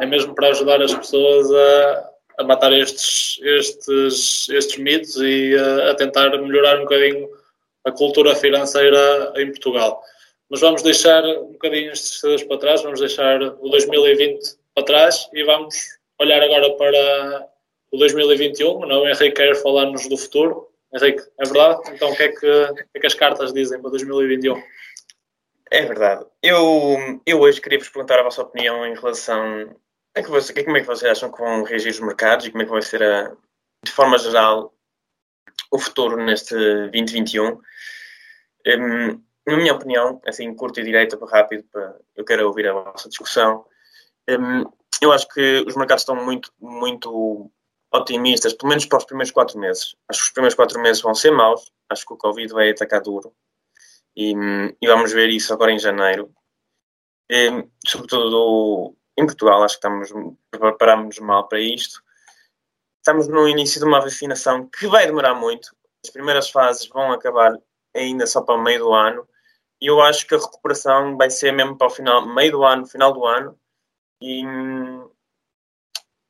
[0.00, 5.90] é mesmo para ajudar as pessoas a, a matar estes, estes, estes mitos e a,
[5.90, 7.28] a tentar melhorar um bocadinho
[7.84, 10.02] a cultura financeira em Portugal
[10.50, 15.28] mas vamos deixar um bocadinho estes cedas para trás, vamos deixar o 2020 para trás
[15.32, 15.76] e vamos
[16.18, 17.48] olhar agora para
[17.92, 19.02] o 2021, não?
[19.02, 20.68] o Henrique quer falar-nos do futuro.
[20.94, 21.80] Henrique, é verdade?
[21.92, 24.62] Então o que é que, que, é que as cartas dizem para 2021?
[25.70, 26.24] É verdade.
[26.42, 29.74] Eu, eu hoje queria vos perguntar a vossa opinião em relação
[30.14, 32.62] a que você, como é que vocês acham que vão reagir os mercados e como
[32.62, 33.32] é que vai ser, a,
[33.84, 34.72] de forma geral,
[35.70, 37.60] o futuro neste 2021.
[38.68, 43.08] Um, na minha opinião, assim, curto e direito, rápido, para, eu quero ouvir a vossa
[43.08, 43.64] discussão.
[44.28, 44.64] Um,
[45.00, 47.50] eu acho que os mercados estão muito, muito
[47.92, 49.94] otimistas, pelo menos para os primeiros quatro meses.
[50.08, 51.72] Acho que os primeiros quatro meses vão ser maus.
[51.88, 53.32] Acho que o Covid vai atacar duro.
[54.16, 54.32] E,
[54.80, 56.32] e vamos ver isso agora em janeiro.
[57.30, 60.10] E, sobretudo em Portugal, acho que estamos
[60.50, 62.02] preparamos mal para isto.
[62.98, 65.74] Estamos no início de uma vacinação que vai demorar muito.
[66.04, 67.52] As primeiras fases vão acabar
[67.94, 69.26] ainda só para o meio do ano.
[69.80, 72.86] E eu acho que a recuperação vai ser mesmo para o final, meio do ano,
[72.86, 73.58] final do ano.
[74.22, 74.42] E,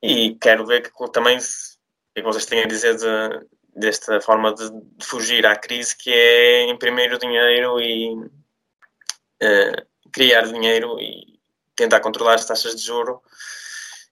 [0.03, 1.77] e quero ver que também se,
[2.15, 6.69] que vocês têm a dizer de, desta forma de, de, fugir à crise, que é
[6.69, 11.39] imprimir o dinheiro e uh, criar dinheiro e
[11.75, 13.21] tentar controlar as taxas de juro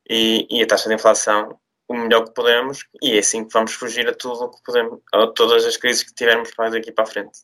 [0.09, 3.73] e, e, a taxa de inflação o melhor que podemos e é assim que vamos
[3.73, 7.07] fugir a tudo que podemos, a todas as crises que tivermos para daqui para a
[7.07, 7.39] frente.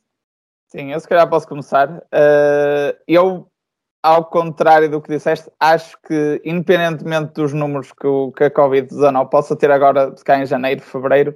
[0.72, 1.90] Sim, eu se calhar posso começar.
[1.90, 3.52] Uh, eu
[4.02, 9.30] ao contrário do que disseste, acho que, independentemente dos números que, o, que a Covid-19
[9.30, 11.36] possa ter agora, se cá em janeiro, fevereiro,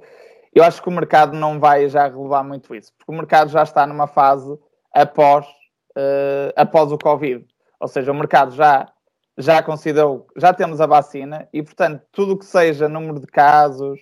[0.54, 3.62] eu acho que o mercado não vai já relevar muito isso, porque o mercado já
[3.62, 4.58] está numa fase
[4.92, 7.46] após, uh, após o Covid.
[7.78, 8.88] Ou seja, o mercado já,
[9.36, 14.00] já considerou, já temos a vacina e, portanto, tudo o que seja número de casos,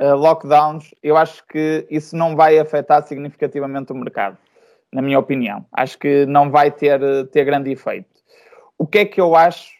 [0.00, 4.38] uh, lockdowns, eu acho que isso não vai afetar significativamente o mercado
[4.92, 5.64] na minha opinião.
[5.72, 8.08] Acho que não vai ter, ter grande efeito.
[8.76, 9.70] O que é que eu acho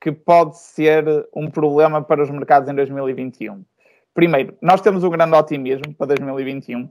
[0.00, 3.64] que pode ser um problema para os mercados em 2021?
[4.12, 6.90] Primeiro, nós temos um grande otimismo para 2021 uh,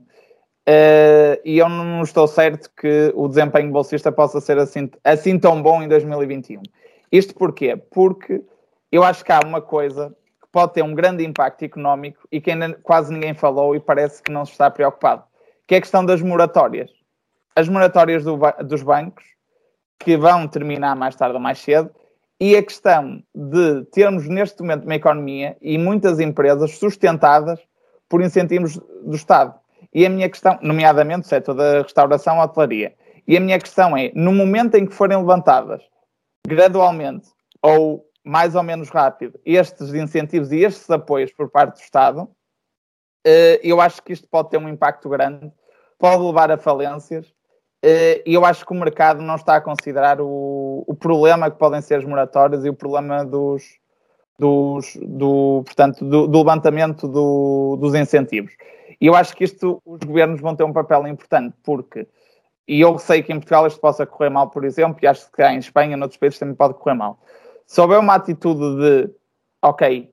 [0.66, 5.60] eh, e eu não estou certo que o desempenho bolsista possa ser assim, assim tão
[5.60, 6.62] bom em 2021.
[7.10, 7.76] Isto porquê?
[7.76, 8.42] Porque
[8.92, 12.52] eu acho que há uma coisa que pode ter um grande impacto económico e que
[12.52, 15.24] ainda quase ninguém falou e parece que não se está preocupado,
[15.66, 16.95] que é a questão das moratórias
[17.56, 19.24] as moratórias do, dos bancos,
[19.98, 21.90] que vão terminar mais tarde ou mais cedo,
[22.38, 27.58] e a questão de termos neste momento uma economia e muitas empresas sustentadas
[28.08, 29.58] por incentivos do Estado.
[29.92, 32.94] E a minha questão, nomeadamente o setor da restauração e hotelaria,
[33.26, 35.82] e a minha questão é, no momento em que forem levantadas
[36.46, 37.28] gradualmente
[37.62, 42.28] ou mais ou menos rápido estes incentivos e estes apoios por parte do Estado,
[43.24, 45.50] eh, eu acho que isto pode ter um impacto grande,
[45.98, 47.32] pode levar a falências
[48.26, 51.80] e eu acho que o mercado não está a considerar o, o problema que podem
[51.80, 53.78] ser as moratórias e o problema dos,
[54.36, 58.52] dos, do, portanto, do, do levantamento do, dos incentivos.
[59.00, 62.08] E eu acho que isto os governos vão ter um papel importante, porque,
[62.66, 65.42] e eu sei que em Portugal isto possa correr mal, por exemplo, e acho que
[65.44, 67.20] em Espanha, noutros países também pode correr mal.
[67.66, 69.14] Se houver uma atitude de,
[69.62, 70.12] ok,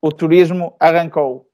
[0.00, 1.46] o turismo arrancou,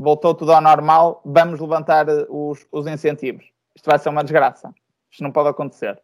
[0.00, 4.72] voltou tudo ao normal, vamos levantar os, os incentivos isto vai ser uma desgraça.
[5.10, 6.00] Isto não pode acontecer.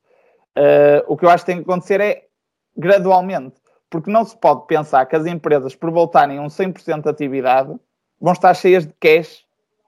[0.56, 2.26] Uh, o que eu acho que tem que acontecer é
[2.76, 7.08] gradualmente, porque não se pode pensar que as empresas, por voltarem a um 100% de
[7.08, 7.74] atividade,
[8.20, 9.44] vão estar cheias de cash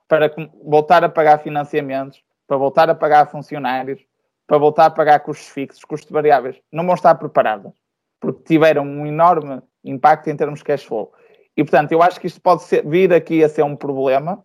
[0.07, 4.01] para voltar a pagar financiamentos, para voltar a pagar funcionários,
[4.45, 6.59] para voltar a pagar custos fixos, custos variáveis.
[6.71, 7.73] Não vão estar preparadas,
[8.19, 11.13] porque tiveram um enorme impacto em termos de cash flow.
[11.55, 14.43] E, portanto, eu acho que isto pode ser, vir aqui a ser um problema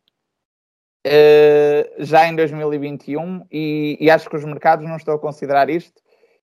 [1.06, 6.00] uh, já em 2021 e, e, acho que os mercados não estão a considerar isto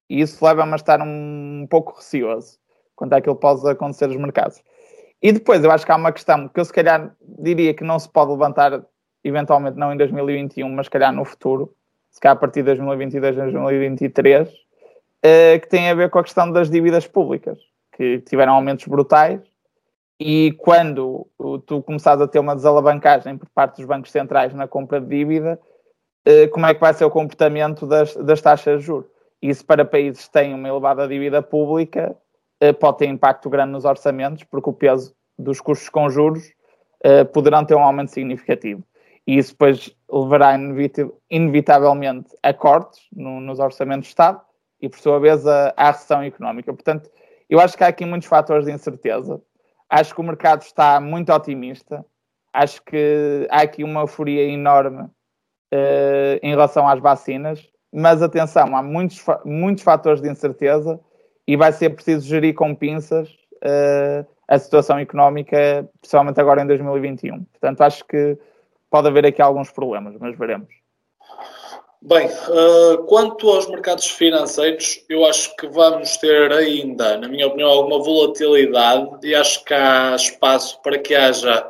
[0.10, 2.58] e isso leva-me a estar um, um pouco receoso
[2.96, 4.62] quanto àquilo que pode acontecer nos mercados.
[5.22, 8.00] E depois eu acho que há uma questão que eu se calhar diria que não
[8.00, 8.86] se pode levantar
[9.24, 11.74] eventualmente não em 2021, mas se calhar no futuro,
[12.12, 14.54] se calhar a partir de 2022, 2023, uh,
[15.60, 17.58] que tem a ver com a questão das dívidas públicas,
[17.98, 19.42] que tiveram aumentos brutais
[20.20, 21.28] e quando
[21.66, 25.60] tu começares a ter uma desalavancagem por parte dos bancos centrais na compra de dívida,
[26.26, 29.10] eh, como é que vai ser o comportamento das, das taxas de juros?
[29.42, 32.16] Isso para países que têm uma elevada dívida pública
[32.62, 36.50] eh, pode ter impacto grande nos orçamentos, porque o peso dos custos com juros
[37.04, 38.84] eh, poderão ter um aumento significativo.
[39.28, 40.58] E isso depois levará
[41.30, 44.40] inevitavelmente a cortes no, nos orçamentos de Estado
[44.80, 46.72] e, por sua vez, à recessão económica.
[46.72, 47.10] Portanto,
[47.50, 49.42] eu acho que há aqui muitos fatores de incerteza
[49.90, 52.06] Acho que o mercado está muito otimista.
[52.54, 57.68] Acho que há aqui uma euforia enorme uh, em relação às vacinas.
[57.94, 61.00] Mas atenção, há muitos, muitos fatores de incerteza
[61.48, 67.44] e vai ser preciso gerir com pinças uh, a situação económica, principalmente agora em 2021.
[67.46, 68.38] Portanto, acho que
[68.90, 70.70] pode haver aqui alguns problemas, mas veremos.
[72.08, 77.68] Bem, uh, quanto aos mercados financeiros, eu acho que vamos ter ainda, na minha opinião,
[77.68, 81.68] alguma volatilidade e acho que há espaço para que haja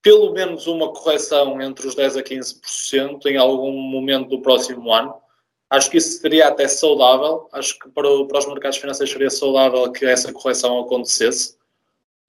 [0.00, 5.14] pelo menos uma correção entre os 10% a 15% em algum momento do próximo ano.
[5.68, 7.46] Acho que isso seria até saudável.
[7.52, 11.54] Acho que para, para os mercados financeiros seria saudável que essa correção acontecesse.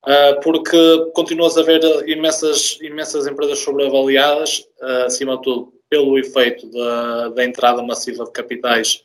[0.04, 6.72] Uh, porque continuas a ver imensas, imensas empresas sobreavaliadas, uh, acima de tudo pelo efeito
[6.72, 9.04] da, da, entrada massiva de capitais,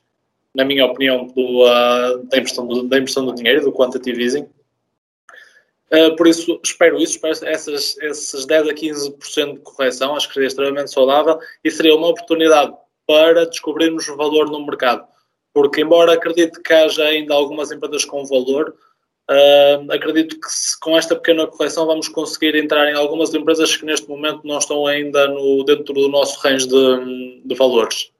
[0.54, 4.48] na minha opinião, do, uh, da, impressão do, da impressão do dinheiro, do quantitative easing.
[6.16, 10.46] por isso, espero isso, espero essas, esses 10 a 15% de correção, acho que seria
[10.46, 12.72] extremamente saudável e seria uma oportunidade
[13.04, 15.04] para descobrirmos o valor no mercado.
[15.52, 18.76] Porque, embora acredite que haja ainda algumas empresas com valor,
[19.28, 23.84] Uh, acredito que se, com esta pequena correção vamos conseguir entrar em algumas empresas que
[23.84, 28.12] neste momento não estão ainda no, dentro do nosso range de, de valores.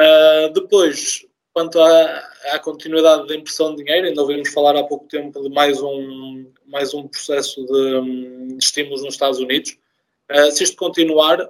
[0.00, 5.08] Uh, depois, quanto à, à, continuidade da impressão de dinheiro, ainda ouvimos falar há pouco
[5.08, 9.76] tempo de mais um, mais um processo de, de estímulos nos Estados Unidos.
[10.30, 11.40] Uh, se isto continuar,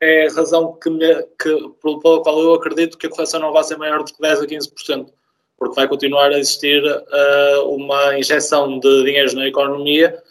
[0.00, 3.64] é a razão que me, que, pela qual eu acredito que a correção não vai
[3.64, 5.12] ser maior do que 10 a 15%
[5.58, 10.22] porque vai continuar a existir uh, uma injeção de dinheiro na economia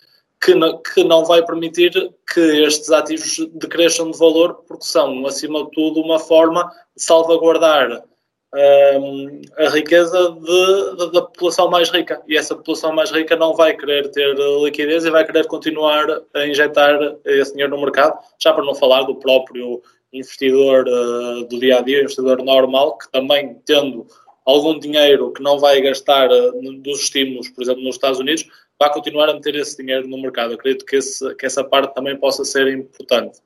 [0.41, 1.91] que, não, que não vai permitir
[2.33, 7.91] que estes ativos decresçam de valor, porque são, acima de tudo, uma forma de salvaguardar
[7.97, 12.21] uh, a riqueza de, de, da população mais rica.
[12.27, 16.47] E essa população mais rica não vai querer ter liquidez e vai querer continuar a
[16.47, 19.81] injetar esse dinheiro no mercado, já para não falar do próprio
[20.13, 24.07] investidor uh, do dia a dia, investidor normal, que também tendo
[24.47, 28.47] algum dinheiro que não vai gastar eh, dos estímulos, por exemplo, nos Estados Unidos,
[28.79, 30.53] vai continuar a meter esse dinheiro no mercado.
[30.53, 33.39] acredito que, esse, que essa parte também possa ser importante.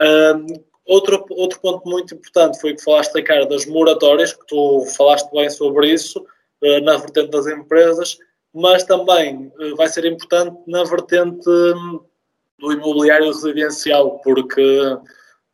[0.00, 0.46] Um,
[0.86, 5.50] outro, outro ponto muito importante foi que falaste, Ricardo, das moratórias, que tu falaste bem
[5.50, 8.16] sobre isso, uh, na vertente das empresas,
[8.54, 12.00] mas também uh, vai ser importante na vertente um,
[12.60, 14.96] do imobiliário residencial, porque,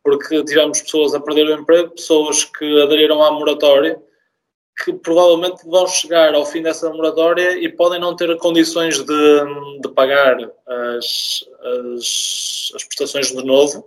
[0.03, 3.99] porque tivemos pessoas a perder o emprego, pessoas que aderiram à moratória,
[4.83, 9.89] que provavelmente vão chegar ao fim dessa moratória e podem não ter condições de, de
[9.89, 13.85] pagar as, as, as, prestações de novo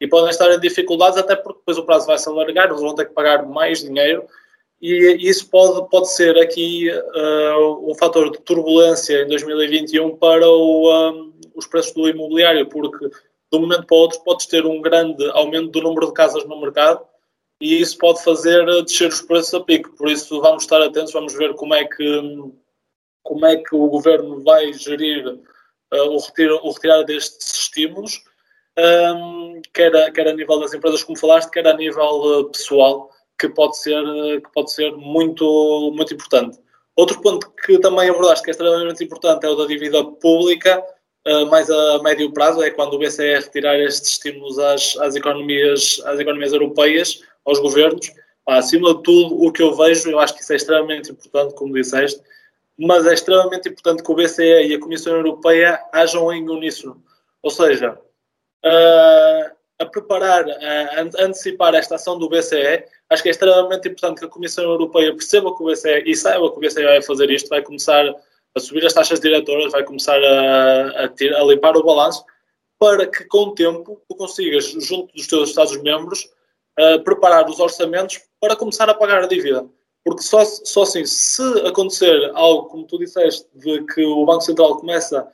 [0.00, 2.94] e podem estar em dificuldades até porque depois o prazo vai se alargar, eles vão
[2.94, 4.24] ter que pagar mais dinheiro
[4.82, 11.10] e isso pode, pode ser aqui uh, um fator de turbulência em 2021 para o,
[11.10, 14.82] um, os preços do imobiliário, porque de um momento para o outro podes ter um
[14.82, 17.00] grande aumento do número de casas no mercado
[17.60, 19.90] e isso pode fazer descer os preços a pico.
[19.96, 22.52] Por isso vamos estar atentos, vamos ver como é que,
[23.22, 28.22] como é que o governo vai gerir uh, o, retiro, o retirar destes estímulos,
[28.76, 33.10] um, quer, a, quer a nível das empresas, como falaste, quer a nível uh, pessoal,
[33.38, 34.02] que pode ser,
[34.42, 36.58] que pode ser muito, muito importante.
[36.96, 40.84] Outro ponto que também abordaste que é extremamente importante é o da dívida pública,
[41.26, 46.00] uh, mais a médio prazo, é quando o BCE retirar estes estímulos às, às, economias,
[46.04, 48.12] às economias europeias, aos governos.
[48.46, 51.74] acima de tudo, o que eu vejo, eu acho que isso é extremamente importante, como
[51.74, 52.20] disseste,
[52.76, 57.02] mas é extremamente importante que o BCE e a Comissão Europeia hajam em uníssono.
[57.42, 57.98] Ou seja,
[59.78, 64.28] a preparar, a antecipar esta ação do BCE, acho que é extremamente importante que a
[64.28, 67.62] Comissão Europeia perceba que o BCE e saiba que o BCE vai fazer isto, vai
[67.62, 68.04] começar
[68.54, 72.24] a subir as taxas diretoras, vai começar a, a, a limpar o balanço,
[72.78, 76.28] para que com o tempo tu consigas, junto dos teus Estados-membros,
[76.78, 79.66] uh, preparar os orçamentos para começar a pagar a dívida.
[80.04, 84.76] Porque só, só assim, se acontecer algo, como tu disseste, de que o Banco Central
[84.76, 85.26] começa,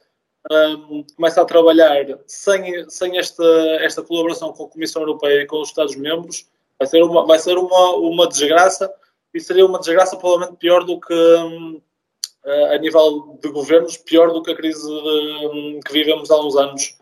[0.51, 3.45] um, começa a trabalhar sem, sem esta,
[3.81, 6.47] esta colaboração com a Comissão Europeia e com os Estados-membros,
[6.79, 8.93] vai ser, uma, vai ser uma, uma desgraça
[9.35, 11.81] e seria uma desgraça provavelmente pior do que, um,
[12.45, 16.57] a nível de governos, pior do que a crise de, um, que vivemos há uns
[16.57, 16.97] anos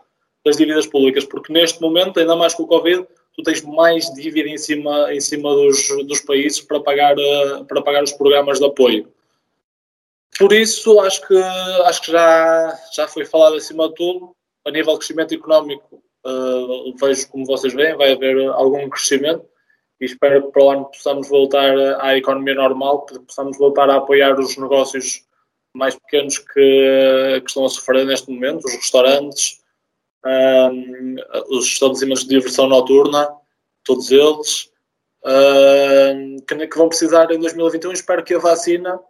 [0.45, 3.07] das dívidas públicas, porque neste momento, ainda mais com o Covid,
[3.39, 7.81] tu tens mais dívida em cima, em cima dos, dos países para pagar, uh, para
[7.81, 9.13] pagar os programas de apoio.
[10.37, 11.37] Por isso, acho que,
[11.85, 14.35] acho que já, já foi falado acima de tudo.
[14.67, 19.47] A nível de crescimento económico, uh, vejo como vocês veem, vai haver algum crescimento
[20.01, 23.97] e espero que para o ano possamos voltar à economia normal, que possamos voltar a
[23.97, 25.23] apoiar os negócios
[25.73, 29.58] mais pequenos que, que estão a sofrer neste momento, os restaurantes,
[30.29, 31.17] um,
[31.51, 33.29] os estabelecimentos de diversão noturna,
[33.85, 34.71] todos eles,
[35.25, 37.93] um, que, que, vão precisar em 2021.
[37.93, 39.01] Espero que a vacina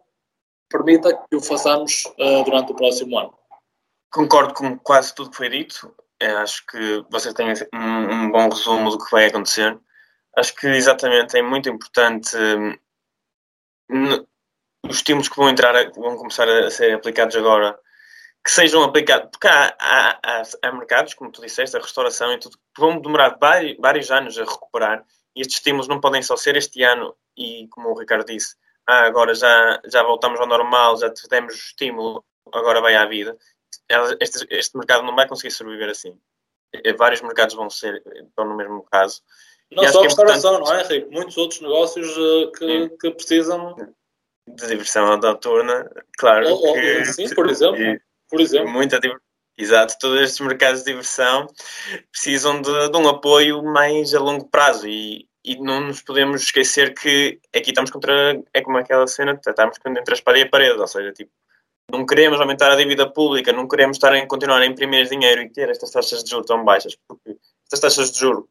[0.68, 3.34] permita que o façamos uh, durante o próximo ano.
[4.10, 5.94] Concordo com quase tudo que foi dito.
[6.20, 9.78] Eu acho que vocês têm um, um, bom resumo do que vai acontecer.
[10.36, 12.36] Acho que exatamente é muito importante
[13.90, 14.26] um,
[14.86, 17.78] os estímulos que vão entrar, vão começar a ser aplicados agora,
[18.44, 22.56] que sejam aplicados, porque há, há, há, mercados, como tu disseste, a restauração e tudo,
[22.56, 25.04] que vão demorar vários, vários anos a recuperar
[25.36, 28.56] e estes estímulos não podem só ser este ano e, como o Ricardo disse,
[28.88, 33.36] ah, agora já, já voltamos ao normal, já tivemos o estímulo, agora vai à vida.
[34.20, 36.18] Este, este mercado não vai conseguir sobreviver assim.
[36.96, 39.22] Vários mercados vão ser, estão no mesmo caso.
[39.70, 41.12] Não só a é restauração, não é, Rico?
[41.12, 43.76] Muitos outros negócios uh, que, que, precisam
[44.46, 46.48] de diversão noturna, claro.
[46.48, 47.80] Ou, que, sim, por exemplo.
[47.80, 48.70] E, por exemplo.
[48.70, 49.00] Muita
[49.60, 51.48] Exato, todos estes mercados de diversão
[52.12, 56.94] precisam de, de, um apoio mais a longo prazo e, e não nos podemos esquecer
[56.94, 60.78] que aqui estamos contra, é como aquela cena, estamos entre a espada e a parede,
[60.78, 61.32] ou seja, tipo,
[61.90, 65.50] não queremos aumentar a dívida pública, não queremos estar a continuar a imprimir dinheiro e
[65.50, 68.44] ter estas taxas de juros tão baixas, porque estas taxas de juros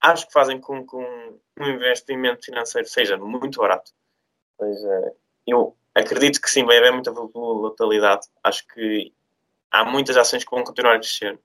[0.00, 3.92] acho que fazem com que um, investimento financeiro seja muito barato.
[4.58, 5.12] Ou seja,
[5.46, 8.26] eu acredito que sim, vai haver muita volatilidade.
[8.42, 9.12] Acho que
[9.70, 11.38] há muitas ações que vão continuar a crescer.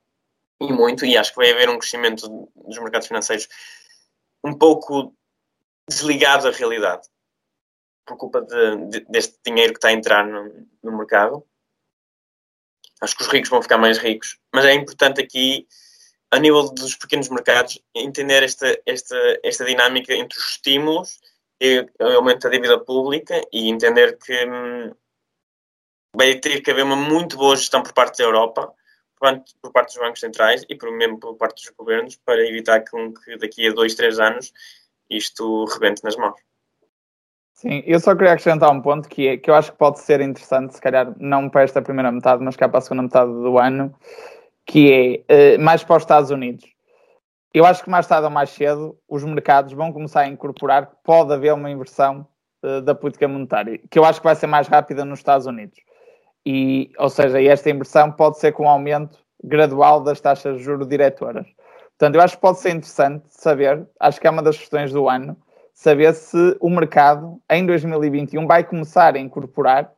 [0.61, 3.47] E muito, e acho que vai haver um crescimento dos mercados financeiros
[4.43, 5.13] um pouco
[5.89, 7.07] desligado da realidade.
[8.05, 11.45] Por culpa de, de, deste dinheiro que está a entrar no, no mercado.
[13.01, 14.39] Acho que os ricos vão ficar mais ricos.
[14.53, 15.67] Mas é importante aqui
[16.31, 21.19] a nível dos pequenos mercados, entender esta, esta, esta dinâmica entre os estímulos
[21.61, 24.93] e o aumento da dívida pública e entender que hum,
[26.15, 28.73] vai ter que haver uma muito boa gestão por parte da Europa,
[29.61, 33.37] por parte dos bancos centrais e por, mesmo por parte dos governos, para evitar que,
[33.37, 34.53] daqui a dois, três anos
[35.09, 36.39] isto rebente nas mãos.
[37.53, 40.19] Sim, eu só queria acrescentar um ponto que, é, que eu acho que pode ser
[40.19, 43.57] interessante, se calhar não para esta primeira metade, mas cá para a segunda metade do
[43.57, 43.95] ano,
[44.65, 46.65] que é uh, mais para os Estados Unidos.
[47.53, 50.95] Eu acho que mais tarde ou mais cedo os mercados vão começar a incorporar que
[51.01, 52.27] pode haver uma inversão
[52.61, 55.79] uh, da política monetária, que eu acho que vai ser mais rápida nos Estados Unidos.
[56.45, 60.87] E, ou seja, esta inversão pode ser com um aumento gradual das taxas de juros
[60.87, 61.47] diretoras.
[61.97, 65.09] Portanto, eu acho que pode ser interessante saber, acho que é uma das questões do
[65.09, 65.37] ano,
[65.73, 69.91] saber se o mercado em 2021 vai começar a incorporar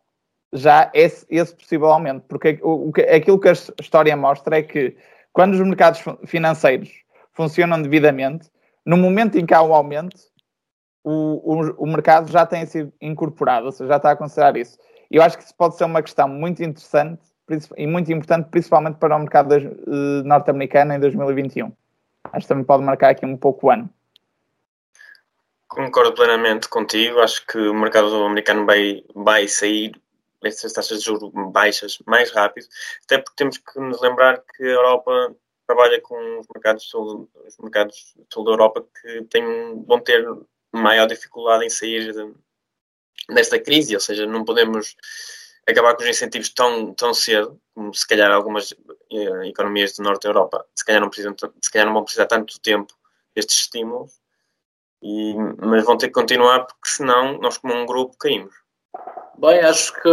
[0.54, 2.24] já esse, esse possível aumento.
[2.28, 4.96] Porque o, o, aquilo que a história mostra é que
[5.34, 6.90] quando os mercados financeiros
[7.34, 8.50] funcionam devidamente,
[8.86, 10.18] no momento em que há um aumento,
[11.04, 14.78] o, o, o mercado já tem sido incorporado, ou seja, já está a considerar isso.
[15.10, 17.22] Eu acho que isso pode ser uma questão muito interessante
[17.78, 21.72] e muito importante, principalmente para o mercado uh, norte-americano em 2021.
[22.34, 23.90] Acho que também pode marcar aqui um pouco o ano.
[25.68, 27.20] Concordo plenamente contigo.
[27.20, 29.94] Acho que o mercado americano vai, vai sair
[30.44, 32.68] estas taxas de juros baixas mais rápido,
[33.04, 35.36] até porque temos que nos lembrar que a Europa
[35.66, 40.26] trabalha com os mercados sul, os mercados sul da Europa que têm, vão ter
[40.72, 42.34] maior dificuldade em sair de,
[43.30, 44.96] desta crise, ou seja, não podemos
[45.68, 48.74] acabar com os incentivos tão, tão cedo, como se calhar algumas
[49.12, 52.26] eh, economias do norte da Europa, se calhar não, precisam, se calhar não vão precisar
[52.26, 52.94] tanto tempo
[53.36, 54.14] destes estímulos,
[55.02, 58.54] e, mas vão ter que continuar porque senão nós como um grupo caímos.
[59.38, 60.10] Bem, acho que,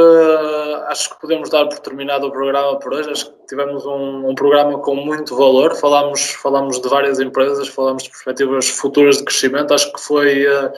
[0.89, 3.11] acho que podemos dar por terminado o programa por hoje.
[3.11, 5.75] Acho que tivemos um, um programa com muito valor.
[5.77, 9.73] Falámos, falámos de várias empresas, falámos de perspectivas futuras de crescimento.
[9.73, 10.73] Acho que foi, eh,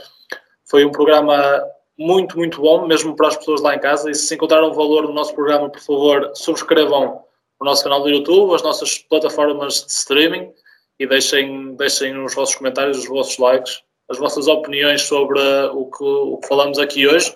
[0.64, 1.60] foi um programa
[1.98, 4.10] muito, muito bom, mesmo para as pessoas lá em casa.
[4.10, 7.22] E se encontraram valor no nosso programa, por favor, subscrevam
[7.58, 10.52] o nosso canal do YouTube, as nossas plataformas de streaming
[10.98, 15.40] e deixem, deixem os vossos comentários, os vossos likes, as vossas opiniões sobre
[15.72, 17.34] o que, o que falamos aqui hoje.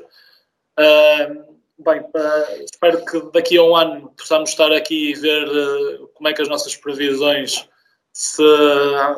[0.78, 1.44] Uh,
[1.78, 6.28] bem, uh, espero que daqui a um ano possamos estar aqui e ver uh, como
[6.28, 7.68] é que as nossas previsões
[8.12, 8.42] se,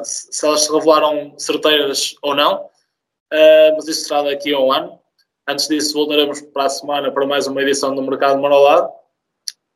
[0.05, 5.02] se elas se revelaram certeiras ou não, uh, mas isso será daqui a um ano.
[5.49, 8.91] Antes disso, voltaremos para a semana para mais uma edição do Mercado Marolado.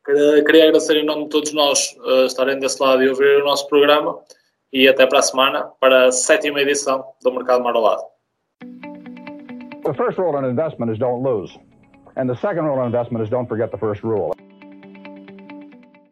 [0.05, 3.67] Queria agradecer em nome de todos nós uh, estarem desse lado e ouvir o nosso
[3.67, 4.17] programa
[4.71, 8.01] e até para a semana para a sétima edição do Mercado Marolado.
[9.83, 11.53] The first rule in investment is don't lose.
[12.15, 14.31] And the second rule of investment is don't forget the first rule.